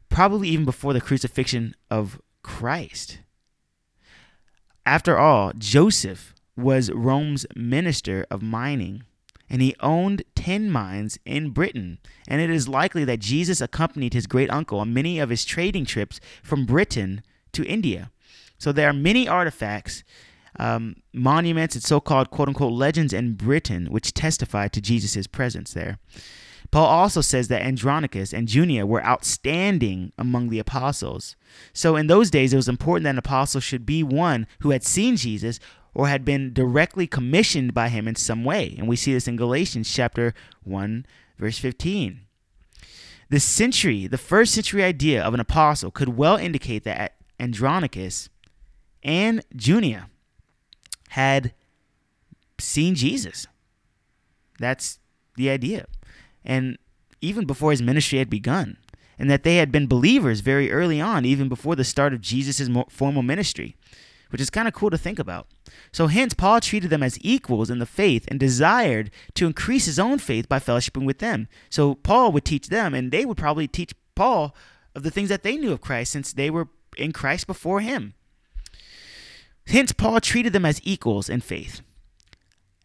probably 0.09 0.49
even 0.49 0.65
before 0.65 0.93
the 0.93 1.01
crucifixion 1.01 1.75
of 1.91 2.21
Christ. 2.43 3.21
After 4.85 5.17
all, 5.17 5.53
Joseph 5.57 6.35
was 6.57 6.91
Rome's 6.91 7.47
minister 7.55 8.27
of 8.31 8.43
mining, 8.43 9.05
and 9.49 9.63
he 9.63 9.77
owned 9.81 10.23
10 10.35 10.71
mines 10.71 11.19
in 11.25 11.51
Britain. 11.51 11.99
And 12.27 12.41
it 12.41 12.51
is 12.51 12.69
likely 12.69 13.05
that 13.05 13.21
Jesus 13.21 13.61
accompanied 13.61 14.15
his 14.15 14.27
great 14.27 14.51
uncle 14.51 14.81
on 14.81 14.95
many 14.95 15.19
of 15.19 15.31
his 15.31 15.45
trading 15.45 15.85
trips 15.85 16.21
from 16.43 16.67
Britain 16.67 17.23
to 17.53 17.65
India. 17.65 18.11
So 18.59 18.73
there 18.73 18.89
are 18.89 18.95
many 18.95 19.29
artifacts 19.29 20.05
um, 20.59 20.97
monuments 21.13 21.75
and 21.75 21.85
so 21.85 22.01
called 22.01 22.31
quote 22.31 22.49
unquote 22.49 22.73
legends 22.73 23.13
in 23.13 23.35
Britain 23.35 23.87
which 23.87 24.15
testify 24.15 24.69
to 24.69 24.81
Jesus' 24.81 25.27
presence 25.27 25.73
there. 25.73 25.99
Paul 26.71 26.87
also 26.87 27.21
says 27.21 27.49
that 27.49 27.63
Andronicus 27.63 28.33
and 28.33 28.49
Junia 28.49 28.87
were 28.87 29.05
outstanding 29.05 30.13
among 30.17 30.49
the 30.49 30.59
apostles. 30.59 31.37
So 31.75 31.97
in 31.97 32.07
those 32.07 32.31
days, 32.31 32.53
it 32.53 32.57
was 32.57 32.69
important 32.69 33.05
that 33.05 33.11
an 33.11 33.19
apostle 33.19 33.61
should 33.61 33.85
be 33.85 34.03
one 34.03 34.47
who 34.61 34.71
had 34.71 34.83
seen 34.83 35.17
Jesus 35.17 35.61
or 35.95 36.09
had 36.09 36.25
been 36.25 36.55
directly 36.55 37.07
commissioned 37.07 37.75
by 37.75 37.91
him 37.91 38.09
in 38.09 38.15
some 38.15 38.43
way. 38.43 38.75
And 38.79 38.89
we 38.89 38.97
see 38.97 39.13
this 39.13 39.29
in 39.29 39.37
Galatians 39.37 39.93
chapter 39.93 40.33
1, 40.65 41.05
verse 41.39 41.59
15. 41.59 42.21
The 43.29 43.41
century, 43.41 44.07
the 44.07 44.19
first 44.19 44.55
century 44.55 44.83
idea 44.83 45.23
of 45.23 45.35
an 45.35 45.41
apostle 45.41 45.91
could 45.91 46.17
well 46.17 46.37
indicate 46.37 46.85
that 46.85 47.17
Andronicus 47.39 48.31
and 49.03 49.45
Junia 49.55 50.09
had 51.13 51.53
seen 52.59 52.95
Jesus. 52.95 53.47
That's 54.59 54.99
the 55.37 55.51
idea. 55.51 55.87
And 56.43 56.79
even 57.21 57.45
before 57.45 57.71
his 57.71 57.83
ministry 57.83 58.19
had 58.19 58.31
begun, 58.31 58.79
and 59.19 59.31
that 59.31 59.43
they 59.43 59.57
had 59.57 59.71
been 59.71 59.87
believers 59.87 60.41
very 60.41 60.73
early 60.73 61.03
on, 61.03 61.27
even 61.27 61.51
before 61.51 61.77
the 61.77 61.85
start 61.85 62.15
of 62.15 62.23
Jesus' 62.23 62.71
formal 62.89 63.23
ministry, 63.23 63.77
which 64.31 64.41
is 64.41 64.49
kind 64.49 64.67
of 64.67 64.73
cool 64.73 64.89
to 64.89 64.97
think 64.97 65.19
about. 65.19 65.49
So, 65.93 66.07
hence, 66.07 66.33
Paul 66.33 66.61
treated 66.61 66.89
them 66.89 67.03
as 67.03 67.19
equals 67.21 67.69
in 67.69 67.79
the 67.79 67.85
faith 67.85 68.25
and 68.29 68.41
desired 68.41 69.11
to 69.35 69.47
increase 69.47 69.85
his 69.85 69.99
own 69.99 70.19
faith 70.19 70.49
by 70.49 70.61
fellowshipping 70.61 71.05
with 71.05 71.19
them. 71.19 71.47
So, 71.69 71.95
Paul 71.95 72.33
would 72.33 72.47
teach 72.47 72.69
them, 72.69 72.95
and 72.95 73.13
they 73.13 73.27
would 73.27 73.37
probably 73.37 73.69
teach 73.69 73.93
Paul 74.15 74.57
of 74.95 75.03
the 75.03 75.11
things 75.11 75.29
that 75.29 75.43
they 75.43 75.59
knew 75.59 75.73
of 75.73 75.83
Christ 75.83 76.13
since 76.13 76.33
they 76.33 76.49
were 76.49 76.69
in 76.97 77.13
Christ 77.13 77.47
before 77.47 77.81
him. 77.81 78.15
Hence, 79.67 79.93
Paul 79.93 80.21
treated 80.21 80.53
them 80.53 80.65
as 80.65 80.81
equals 80.85 81.29
in 81.29 81.41
faith. 81.41 81.81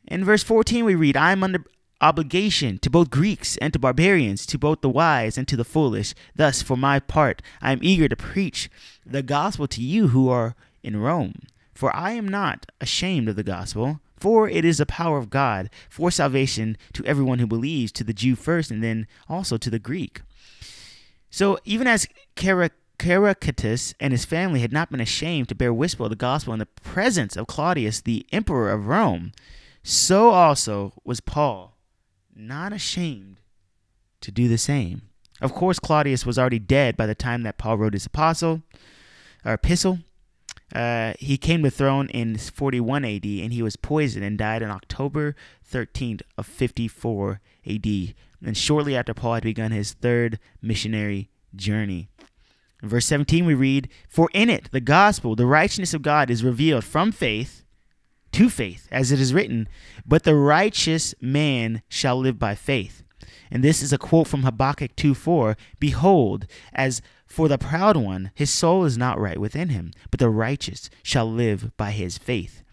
In 0.07 0.23
verse 0.23 0.43
14, 0.43 0.85
we 0.85 0.95
read, 0.95 1.17
I 1.17 1.31
am 1.31 1.43
under 1.43 1.65
obligation 1.99 2.77
to 2.79 2.89
both 2.89 3.09
Greeks 3.09 3.57
and 3.57 3.73
to 3.73 3.79
barbarians, 3.79 4.45
to 4.45 4.57
both 4.57 4.81
the 4.81 4.89
wise 4.89 5.37
and 5.37 5.47
to 5.47 5.55
the 5.57 5.65
foolish. 5.65 6.13
Thus, 6.35 6.61
for 6.61 6.77
my 6.77 6.99
part, 6.99 7.41
I 7.61 7.71
am 7.71 7.79
eager 7.81 8.07
to 8.07 8.15
preach 8.15 8.69
the 9.05 9.23
gospel 9.23 9.67
to 9.67 9.81
you 9.81 10.09
who 10.09 10.29
are 10.29 10.55
in 10.83 10.97
Rome. 10.97 11.41
For 11.73 11.95
I 11.95 12.11
am 12.11 12.27
not 12.27 12.65
ashamed 12.81 13.29
of 13.29 13.35
the 13.35 13.43
gospel, 13.43 13.99
for 14.15 14.49
it 14.49 14.65
is 14.65 14.79
the 14.79 14.85
power 14.85 15.17
of 15.17 15.29
God 15.29 15.69
for 15.89 16.09
salvation 16.09 16.77
to 16.93 17.05
everyone 17.05 17.39
who 17.39 17.47
believes, 17.47 17.91
to 17.93 18.03
the 18.03 18.13
Jew 18.13 18.35
first, 18.35 18.71
and 18.71 18.83
then 18.83 19.07
also 19.29 19.57
to 19.57 19.69
the 19.69 19.79
Greek. 19.79 20.21
So, 21.29 21.59
even 21.65 21.85
as 21.85 22.07
Caractacus 22.97 23.93
and 23.99 24.11
his 24.11 24.25
family 24.25 24.61
had 24.61 24.73
not 24.73 24.89
been 24.89 24.99
ashamed 24.99 25.49
to 25.49 25.55
bear 25.55 25.73
witness 25.73 25.99
of 25.99 26.09
the 26.09 26.15
gospel 26.15 26.53
in 26.53 26.59
the 26.59 26.65
presence 26.65 27.35
of 27.35 27.47
Claudius, 27.47 28.01
the 28.01 28.25
emperor 28.31 28.71
of 28.71 28.87
Rome, 28.87 29.31
so 29.83 30.29
also 30.29 30.93
was 31.03 31.19
Paul 31.19 31.77
not 32.35 32.73
ashamed 32.73 33.39
to 34.21 34.31
do 34.31 34.47
the 34.47 34.57
same. 34.57 35.03
Of 35.41 35.53
course, 35.53 35.79
Claudius 35.79 36.25
was 36.25 36.39
already 36.39 36.59
dead 36.59 36.97
by 36.97 37.05
the 37.05 37.15
time 37.15 37.43
that 37.43 37.57
Paul 37.57 37.77
wrote 37.77 37.93
his 37.93 38.05
apostle 38.05 38.63
or 39.45 39.53
epistle. 39.53 39.99
Uh, 40.73 41.13
he 41.19 41.37
came 41.37 41.63
to 41.63 41.69
the 41.69 41.75
throne 41.75 42.09
in 42.09 42.37
41 42.37 43.05
AD, 43.05 43.25
and 43.25 43.53
he 43.53 43.61
was 43.61 43.75
poisoned 43.75 44.25
and 44.25 44.37
died 44.37 44.63
on 44.63 44.71
October 44.71 45.35
13th 45.71 46.21
of 46.37 46.45
54 46.45 47.39
AD. 47.65 47.85
And 48.43 48.57
shortly 48.57 48.95
after 48.95 49.13
Paul 49.13 49.35
had 49.35 49.43
begun 49.43 49.71
his 49.71 49.93
third 49.93 50.39
missionary 50.61 51.29
journey. 51.55 52.09
In 52.81 52.89
verse 52.89 53.05
17, 53.05 53.45
we 53.45 53.53
read, 53.53 53.89
For 54.07 54.29
in 54.33 54.49
it 54.49 54.69
the 54.71 54.81
gospel, 54.81 55.35
the 55.35 55.45
righteousness 55.45 55.93
of 55.93 56.01
God, 56.01 56.29
is 56.29 56.43
revealed 56.43 56.83
from 56.83 57.11
faith 57.11 57.63
to 58.33 58.49
faith, 58.49 58.87
as 58.91 59.11
it 59.11 59.19
is 59.19 59.33
written, 59.33 59.67
But 60.05 60.23
the 60.23 60.35
righteous 60.35 61.15
man 61.19 61.81
shall 61.89 62.19
live 62.19 62.37
by 62.37 62.55
faith. 62.55 63.03
And 63.49 63.63
this 63.63 63.81
is 63.81 63.93
a 63.93 63.97
quote 63.97 64.27
from 64.27 64.43
Habakkuk 64.43 64.95
2 64.95 65.15
4 65.15 65.57
Behold, 65.79 66.45
as 66.73 67.01
for 67.25 67.47
the 67.47 67.57
proud 67.57 67.97
one, 67.97 68.31
his 68.35 68.51
soul 68.51 68.85
is 68.85 68.97
not 68.97 69.19
right 69.19 69.39
within 69.39 69.69
him, 69.69 69.91
but 70.11 70.19
the 70.19 70.29
righteous 70.29 70.89
shall 71.03 71.29
live 71.29 71.75
by 71.77 71.91
his 71.91 72.17
faith. 72.17 72.63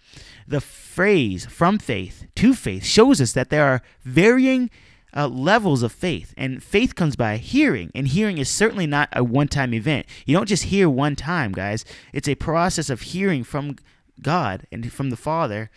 The 0.46 0.61
phrase 0.61 1.46
from 1.46 1.78
faith 1.78 2.26
to 2.37 2.54
faith 2.54 2.84
shows 2.84 3.20
us 3.20 3.32
that 3.32 3.50
there 3.50 3.66
are 3.66 3.82
varying 4.04 4.70
uh, 5.14 5.28
levels 5.28 5.83
of 5.83 5.92
faith. 5.92 6.35
And 6.37 6.62
faith 6.62 6.94
comes 6.94 7.16
by 7.16 7.37
hearing, 7.37 7.90
and 7.94 8.09
hearing 8.09 8.38
is 8.38 8.49
certainly 8.49 8.87
not 8.87 9.09
a 9.12 9.23
one 9.23 9.49
time 9.49 9.73
event. 9.73 10.06
You 10.26 10.37
don't 10.37 10.49
just 10.49 10.64
hear 10.64 10.88
one 10.88 11.16
time, 11.16 11.52
guys. 11.52 11.85
It's 12.12 12.28
a 12.28 12.35
process 12.35 12.90
of 12.90 13.02
hearing 13.02 13.44
from 13.44 13.76
God 14.21 14.66
and 14.73 14.92
from 14.92 15.11
the 15.11 15.16
Father. 15.16 15.71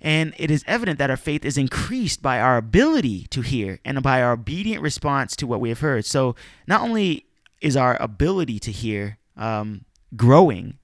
And 0.00 0.32
it 0.38 0.50
is 0.50 0.64
evident 0.66 0.98
that 1.00 1.10
our 1.10 1.16
faith 1.16 1.44
is 1.44 1.58
increased 1.58 2.22
by 2.22 2.40
our 2.40 2.56
ability 2.56 3.26
to 3.30 3.40
hear 3.40 3.80
and 3.84 4.00
by 4.02 4.22
our 4.22 4.32
obedient 4.32 4.80
response 4.80 5.34
to 5.36 5.46
what 5.46 5.60
we 5.60 5.70
have 5.70 5.80
heard. 5.80 6.04
So, 6.04 6.36
not 6.68 6.82
only 6.82 7.26
is 7.60 7.76
our 7.76 8.00
ability 8.00 8.60
to 8.60 8.70
hear 8.70 9.18
um, 9.36 9.84
growing 10.14 10.78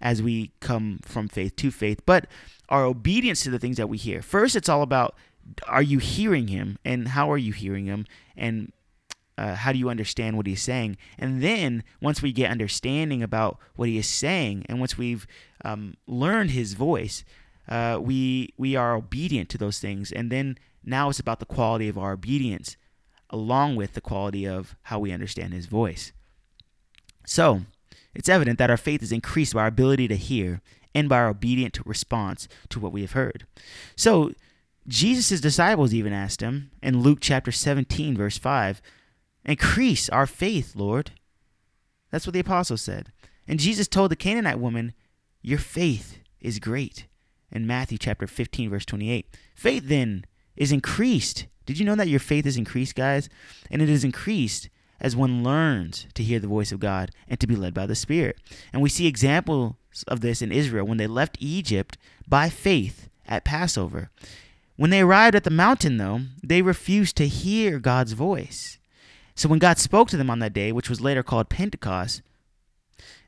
as 0.00 0.22
we 0.22 0.52
come 0.60 1.00
from 1.02 1.28
faith 1.28 1.56
to 1.56 1.70
faith, 1.72 2.00
but 2.06 2.26
our 2.68 2.84
obedience 2.84 3.42
to 3.42 3.50
the 3.50 3.58
things 3.58 3.76
that 3.76 3.88
we 3.88 3.98
hear. 3.98 4.22
First, 4.22 4.54
it's 4.54 4.68
all 4.68 4.82
about 4.82 5.16
are 5.66 5.82
you 5.82 5.98
hearing 5.98 6.48
him? 6.48 6.78
And 6.84 7.08
how 7.08 7.30
are 7.30 7.38
you 7.38 7.52
hearing 7.52 7.86
him? 7.86 8.06
And 8.36 8.72
uh, 9.38 9.54
how 9.54 9.72
do 9.72 9.78
you 9.78 9.88
understand 9.88 10.36
what 10.36 10.46
he's 10.46 10.62
saying? 10.62 10.96
And 11.18 11.42
then 11.42 11.82
once 12.00 12.20
we 12.20 12.32
get 12.32 12.50
understanding 12.50 13.22
about 13.22 13.58
what 13.76 13.88
he 13.88 13.96
is 13.96 14.06
saying 14.06 14.66
and 14.68 14.78
once 14.80 14.98
we've 14.98 15.26
um, 15.64 15.94
learned 16.06 16.50
his 16.50 16.74
voice 16.74 17.24
uh, 17.70 17.98
we 18.00 18.52
we 18.56 18.74
are 18.74 18.94
obedient 18.94 19.48
to 19.50 19.58
those 19.58 19.78
things. 19.78 20.10
And 20.10 20.30
then 20.30 20.58
now 20.84 21.08
it's 21.08 21.20
about 21.20 21.38
the 21.38 21.46
quality 21.46 21.88
of 21.88 21.96
our 21.96 22.12
obedience 22.12 22.76
along 23.30 23.76
with 23.76 23.94
the 23.94 24.00
quality 24.00 24.46
of 24.46 24.74
how 24.82 24.98
we 24.98 25.12
understand 25.12 25.52
his 25.52 25.66
voice. 25.66 26.12
So 27.24 27.62
it's 28.12 28.28
evident 28.28 28.58
that 28.58 28.70
our 28.70 28.76
faith 28.76 29.02
is 29.04 29.12
increased 29.12 29.54
by 29.54 29.60
our 29.60 29.66
ability 29.68 30.08
to 30.08 30.16
hear 30.16 30.60
and 30.92 31.08
by 31.08 31.18
our 31.18 31.28
obedient 31.28 31.78
response 31.86 32.48
to 32.70 32.80
what 32.80 32.90
we 32.90 33.02
have 33.02 33.12
heard. 33.12 33.46
So 33.94 34.32
Jesus' 34.90 35.40
disciples 35.40 35.94
even 35.94 36.12
asked 36.12 36.40
him 36.40 36.72
in 36.82 37.00
Luke 37.00 37.18
chapter 37.20 37.52
17, 37.52 38.16
verse 38.16 38.36
5, 38.36 38.82
Increase 39.44 40.08
our 40.08 40.26
faith, 40.26 40.74
Lord. 40.74 41.12
That's 42.10 42.26
what 42.26 42.34
the 42.34 42.40
apostle 42.40 42.76
said. 42.76 43.12
And 43.46 43.60
Jesus 43.60 43.86
told 43.86 44.10
the 44.10 44.16
Canaanite 44.16 44.58
woman, 44.58 44.92
Your 45.42 45.60
faith 45.60 46.18
is 46.40 46.58
great. 46.58 47.06
In 47.52 47.68
Matthew 47.68 47.98
chapter 47.98 48.26
15, 48.26 48.70
verse 48.70 48.84
28. 48.84 49.26
Faith 49.54 49.84
then 49.86 50.24
is 50.56 50.72
increased. 50.72 51.46
Did 51.66 51.78
you 51.78 51.84
know 51.84 51.94
that 51.94 52.08
your 52.08 52.20
faith 52.20 52.44
is 52.44 52.56
increased, 52.56 52.96
guys? 52.96 53.28
And 53.70 53.80
it 53.80 53.88
is 53.88 54.02
increased 54.02 54.68
as 55.00 55.14
one 55.14 55.44
learns 55.44 56.08
to 56.14 56.24
hear 56.24 56.40
the 56.40 56.48
voice 56.48 56.72
of 56.72 56.80
God 56.80 57.12
and 57.28 57.38
to 57.38 57.46
be 57.46 57.56
led 57.56 57.74
by 57.74 57.86
the 57.86 57.94
Spirit. 57.94 58.38
And 58.72 58.82
we 58.82 58.88
see 58.88 59.06
examples 59.06 59.74
of 60.08 60.20
this 60.20 60.42
in 60.42 60.50
Israel 60.50 60.84
when 60.84 60.98
they 60.98 61.06
left 61.06 61.38
Egypt 61.40 61.96
by 62.28 62.48
faith 62.48 63.08
at 63.26 63.44
Passover. 63.44 64.10
When 64.80 64.88
they 64.88 65.02
arrived 65.02 65.36
at 65.36 65.44
the 65.44 65.50
mountain, 65.50 65.98
though, 65.98 66.22
they 66.42 66.62
refused 66.62 67.14
to 67.16 67.28
hear 67.28 67.78
God's 67.78 68.14
voice. 68.14 68.78
So 69.34 69.46
when 69.46 69.58
God 69.58 69.76
spoke 69.76 70.08
to 70.08 70.16
them 70.16 70.30
on 70.30 70.38
that 70.38 70.54
day, 70.54 70.72
which 70.72 70.88
was 70.88 71.02
later 71.02 71.22
called 71.22 71.50
Pentecost, 71.50 72.22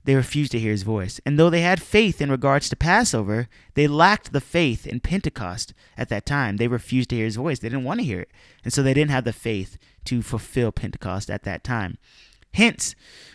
they 0.04 0.14
refused 0.14 0.52
to 0.52 0.58
hear 0.58 0.70
his 0.70 0.82
voice. 0.82 1.20
And 1.26 1.38
though 1.38 1.50
they 1.50 1.60
had 1.60 1.82
faith 1.82 2.22
in 2.22 2.30
regards 2.30 2.70
to 2.70 2.76
Passover, 2.76 3.48
they 3.74 3.86
lacked 3.86 4.32
the 4.32 4.40
faith 4.40 4.86
in 4.86 5.00
Pentecost 5.00 5.74
at 5.98 6.08
that 6.08 6.24
time. 6.24 6.56
They 6.56 6.68
refused 6.68 7.10
to 7.10 7.16
hear 7.16 7.26
his 7.26 7.36
voice. 7.36 7.58
They 7.58 7.68
didn't 7.68 7.84
want 7.84 8.00
to 8.00 8.06
hear 8.06 8.20
it. 8.20 8.30
And 8.64 8.72
so 8.72 8.82
they 8.82 8.94
didn't 8.94 9.10
have 9.10 9.24
the 9.24 9.34
faith 9.34 9.76
to 10.06 10.22
fulfill 10.22 10.72
Pentecost 10.72 11.28
at 11.28 11.42
that 11.42 11.62
time. 11.62 11.98
Hence, 12.54 12.94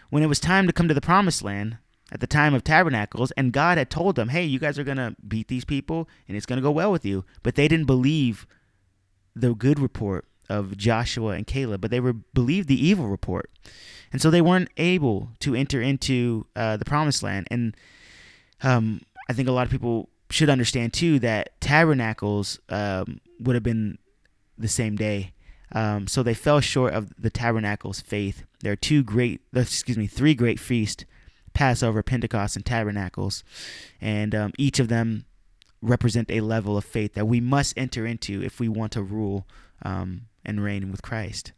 when 0.09 0.23
it 0.23 0.27
was 0.27 0.39
time 0.39 0.65
to 0.65 0.73
come 0.73 0.87
to 0.87 0.95
the 0.95 1.01
promised 1.01 1.43
land, 1.43 1.77
at 2.11 2.19
the 2.19 2.27
time 2.27 2.53
of 2.53 2.63
tabernacles, 2.63 3.31
and 3.31 3.51
God 3.51 3.77
had 3.77 3.89
told 3.89 4.15
them, 4.15 4.29
hey, 4.29 4.43
you 4.43 4.59
guys 4.59 4.79
are 4.79 4.83
going 4.83 4.97
to 4.97 5.15
beat 5.27 5.47
these 5.47 5.65
people 5.65 6.07
and 6.27 6.37
it's 6.37 6.45
going 6.45 6.57
to 6.57 6.63
go 6.63 6.71
well 6.71 6.91
with 6.91 7.05
you. 7.05 7.25
But 7.43 7.55
they 7.55 7.67
didn't 7.67 7.85
believe 7.85 8.47
the 9.35 9.53
good 9.53 9.79
report 9.79 10.25
of 10.49 10.77
Joshua 10.77 11.31
and 11.31 11.45
Caleb, 11.45 11.81
but 11.81 11.91
they 11.91 11.99
were 11.99 12.13
believed 12.13 12.67
the 12.67 12.87
evil 12.87 13.07
report. 13.07 13.51
And 14.11 14.21
so 14.21 14.31
they 14.31 14.41
weren't 14.41 14.69
able 14.77 15.29
to 15.39 15.53
enter 15.53 15.81
into 15.81 16.45
uh, 16.55 16.77
the 16.77 16.85
promised 16.85 17.23
land. 17.23 17.47
And 17.51 17.75
um, 18.63 19.01
I 19.29 19.33
think 19.33 19.49
a 19.49 19.51
lot 19.51 19.65
of 19.65 19.71
people 19.71 20.09
should 20.29 20.49
understand 20.49 20.93
too 20.93 21.19
that 21.19 21.59
tabernacles 21.59 22.59
um, 22.69 23.19
would 23.39 23.55
have 23.55 23.63
been 23.63 23.97
the 24.57 24.67
same 24.67 24.95
day. 24.95 25.33
Um, 25.73 26.07
so 26.07 26.23
they 26.23 26.33
fell 26.33 26.61
short 26.61 26.93
of 26.93 27.11
the 27.21 27.29
tabernacle's 27.29 27.99
faith. 27.99 28.45
There 28.61 28.71
are 28.71 28.77
two 28.77 29.03
great, 29.03 29.41
excuse 29.53 29.97
me, 29.97 30.07
three 30.07 30.33
great 30.33 30.59
feasts 30.59 31.03
Passover, 31.57 32.03
Pentecost, 32.03 32.55
and 32.55 32.63
Tabernacles. 32.63 33.43
And 33.99 34.35
um, 34.35 34.53
each 34.59 34.77
of 34.77 34.89
them 34.89 35.25
represent 35.81 36.29
a 36.29 36.41
level 36.41 36.77
of 36.77 36.85
faith 36.85 37.15
that 37.15 37.25
we 37.25 37.41
must 37.41 37.75
enter 37.75 38.05
into 38.05 38.43
if 38.43 38.59
we 38.59 38.69
want 38.69 38.91
to 38.91 39.01
rule 39.01 39.47
um, 39.81 40.27
and 40.45 40.63
reign 40.63 40.91
with 40.91 41.01
Christ. 41.01 41.53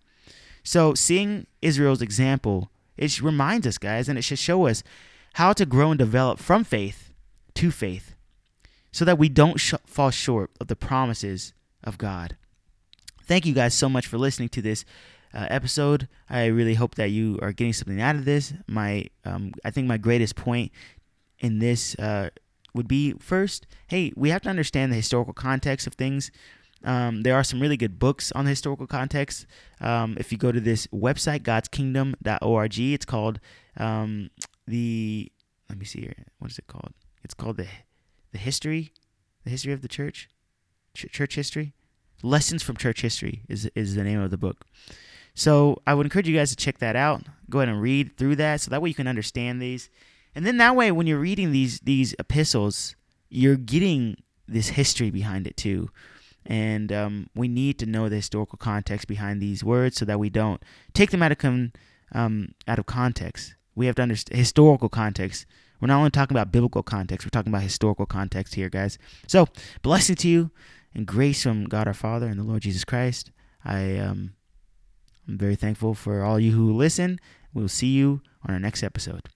So, 0.63 0.93
seeing 0.93 1.47
Israel's 1.61 2.01
example, 2.01 2.71
it 2.95 3.21
reminds 3.21 3.67
us, 3.67 3.77
guys, 3.77 4.07
and 4.07 4.17
it 4.17 4.21
should 4.21 4.39
show 4.39 4.67
us 4.67 4.83
how 5.33 5.51
to 5.51 5.65
grow 5.65 5.91
and 5.91 5.99
develop 5.99 6.39
from 6.39 6.63
faith 6.63 7.11
to 7.55 7.69
faith 7.69 8.15
so 8.93 9.03
that 9.03 9.17
we 9.17 9.27
don't 9.27 9.59
sh- 9.59 9.73
fall 9.85 10.11
short 10.11 10.49
of 10.61 10.67
the 10.67 10.77
promises 10.77 11.51
of 11.83 11.97
God. 11.97 12.37
Thank 13.23 13.45
you 13.45 13.53
guys 13.53 13.73
so 13.73 13.89
much 13.89 14.07
for 14.07 14.17
listening 14.17 14.49
to 14.49 14.61
this 14.61 14.85
uh, 15.33 15.47
episode. 15.49 16.07
I 16.29 16.45
really 16.45 16.75
hope 16.75 16.95
that 16.95 17.11
you 17.11 17.39
are 17.41 17.51
getting 17.51 17.73
something 17.73 18.01
out 18.01 18.15
of 18.15 18.25
this. 18.25 18.53
My, 18.67 19.07
um, 19.25 19.53
I 19.63 19.71
think 19.71 19.87
my 19.87 19.97
greatest 19.97 20.35
point 20.35 20.71
in 21.39 21.59
this 21.59 21.95
uh, 21.95 22.29
would 22.73 22.87
be 22.87 23.13
first, 23.13 23.65
hey, 23.87 24.11
we 24.15 24.29
have 24.29 24.41
to 24.43 24.49
understand 24.49 24.91
the 24.91 24.97
historical 24.97 25.33
context 25.33 25.87
of 25.87 25.93
things. 25.93 26.31
Um, 26.83 27.23
there 27.23 27.35
are 27.35 27.43
some 27.43 27.59
really 27.59 27.77
good 27.77 27.99
books 27.99 28.31
on 28.31 28.45
the 28.45 28.49
historical 28.49 28.87
context. 28.87 29.45
Um, 29.81 30.15
if 30.19 30.31
you 30.31 30.37
go 30.37 30.51
to 30.51 30.61
this 30.61 30.87
website, 30.87 31.41
godskingdom.org, 31.41 32.79
it's 32.79 33.05
called 33.05 33.39
um, 33.77 34.29
the. 34.65 35.31
Let 35.67 35.77
me 35.77 35.85
see 35.85 36.01
here. 36.01 36.25
What 36.39 36.51
is 36.51 36.57
it 36.57 36.67
called? 36.67 36.93
It's 37.23 37.33
called 37.33 37.57
the 37.57 37.67
the 38.31 38.37
history, 38.37 38.93
the 39.43 39.49
history 39.49 39.73
of 39.73 39.81
the 39.81 39.87
church, 39.87 40.29
Ch- 40.93 41.11
church 41.11 41.35
history. 41.35 41.73
Lessons 42.21 42.63
from 42.63 42.75
Church 42.75 43.01
History 43.01 43.43
is 43.47 43.69
is 43.75 43.95
the 43.95 44.03
name 44.03 44.19
of 44.19 44.31
the 44.31 44.37
book. 44.37 44.65
So 45.39 45.81
I 45.87 45.93
would 45.93 46.05
encourage 46.05 46.27
you 46.27 46.35
guys 46.35 46.49
to 46.49 46.57
check 46.57 46.79
that 46.79 46.97
out. 46.97 47.23
Go 47.49 47.59
ahead 47.59 47.69
and 47.69 47.81
read 47.81 48.17
through 48.17 48.35
that 48.35 48.59
so 48.59 48.69
that 48.69 48.81
way 48.81 48.89
you 48.89 48.95
can 48.95 49.07
understand 49.07 49.61
these. 49.61 49.89
And 50.35 50.45
then 50.45 50.57
that 50.57 50.75
way 50.75 50.91
when 50.91 51.07
you're 51.07 51.17
reading 51.17 51.53
these 51.53 51.79
these 51.79 52.13
epistles, 52.19 52.97
you're 53.29 53.55
getting 53.55 54.17
this 54.49 54.67
history 54.69 55.09
behind 55.09 55.47
it 55.47 55.55
too. 55.55 55.91
And 56.45 56.91
um, 56.91 57.29
we 57.35 57.47
need 57.47 57.79
to 57.79 57.85
know 57.85 58.09
the 58.09 58.17
historical 58.17 58.57
context 58.57 59.07
behind 59.07 59.41
these 59.41 59.63
words 59.63 59.95
so 59.95 60.03
that 60.03 60.19
we 60.19 60.29
don't 60.29 60.61
take 60.93 61.11
them 61.11 61.23
out 61.23 61.31
of 61.31 61.37
con- 61.37 61.71
um, 62.11 62.53
out 62.67 62.77
of 62.77 62.85
context. 62.85 63.55
We 63.75 63.85
have 63.85 63.95
to 63.95 64.01
understand 64.01 64.37
historical 64.37 64.89
context. 64.89 65.45
We're 65.79 65.87
not 65.87 65.99
only 65.99 66.11
talking 66.11 66.35
about 66.35 66.51
biblical 66.51 66.83
context, 66.83 67.25
we're 67.25 67.29
talking 67.29 67.53
about 67.53 67.63
historical 67.63 68.05
context 68.05 68.55
here, 68.55 68.67
guys. 68.67 68.97
So, 69.25 69.47
blessing 69.83 70.17
to 70.17 70.27
you 70.27 70.51
and 70.93 71.05
grace 71.05 71.43
from 71.43 71.63
God 71.63 71.87
our 71.87 71.93
Father 71.93 72.27
and 72.27 72.37
the 72.37 72.43
Lord 72.43 72.63
Jesus 72.63 72.83
Christ. 72.83 73.31
I 73.63 73.97
um, 73.97 74.33
I'm 75.29 75.37
very 75.37 75.55
thankful 75.55 75.93
for 75.93 76.23
all 76.23 76.39
you 76.39 76.53
who 76.53 76.73
listen. 76.73 77.19
We'll 77.53 77.67
see 77.67 77.89
you 77.89 78.21
on 78.43 78.53
our 78.55 78.59
next 78.59 78.81
episode. 78.81 79.29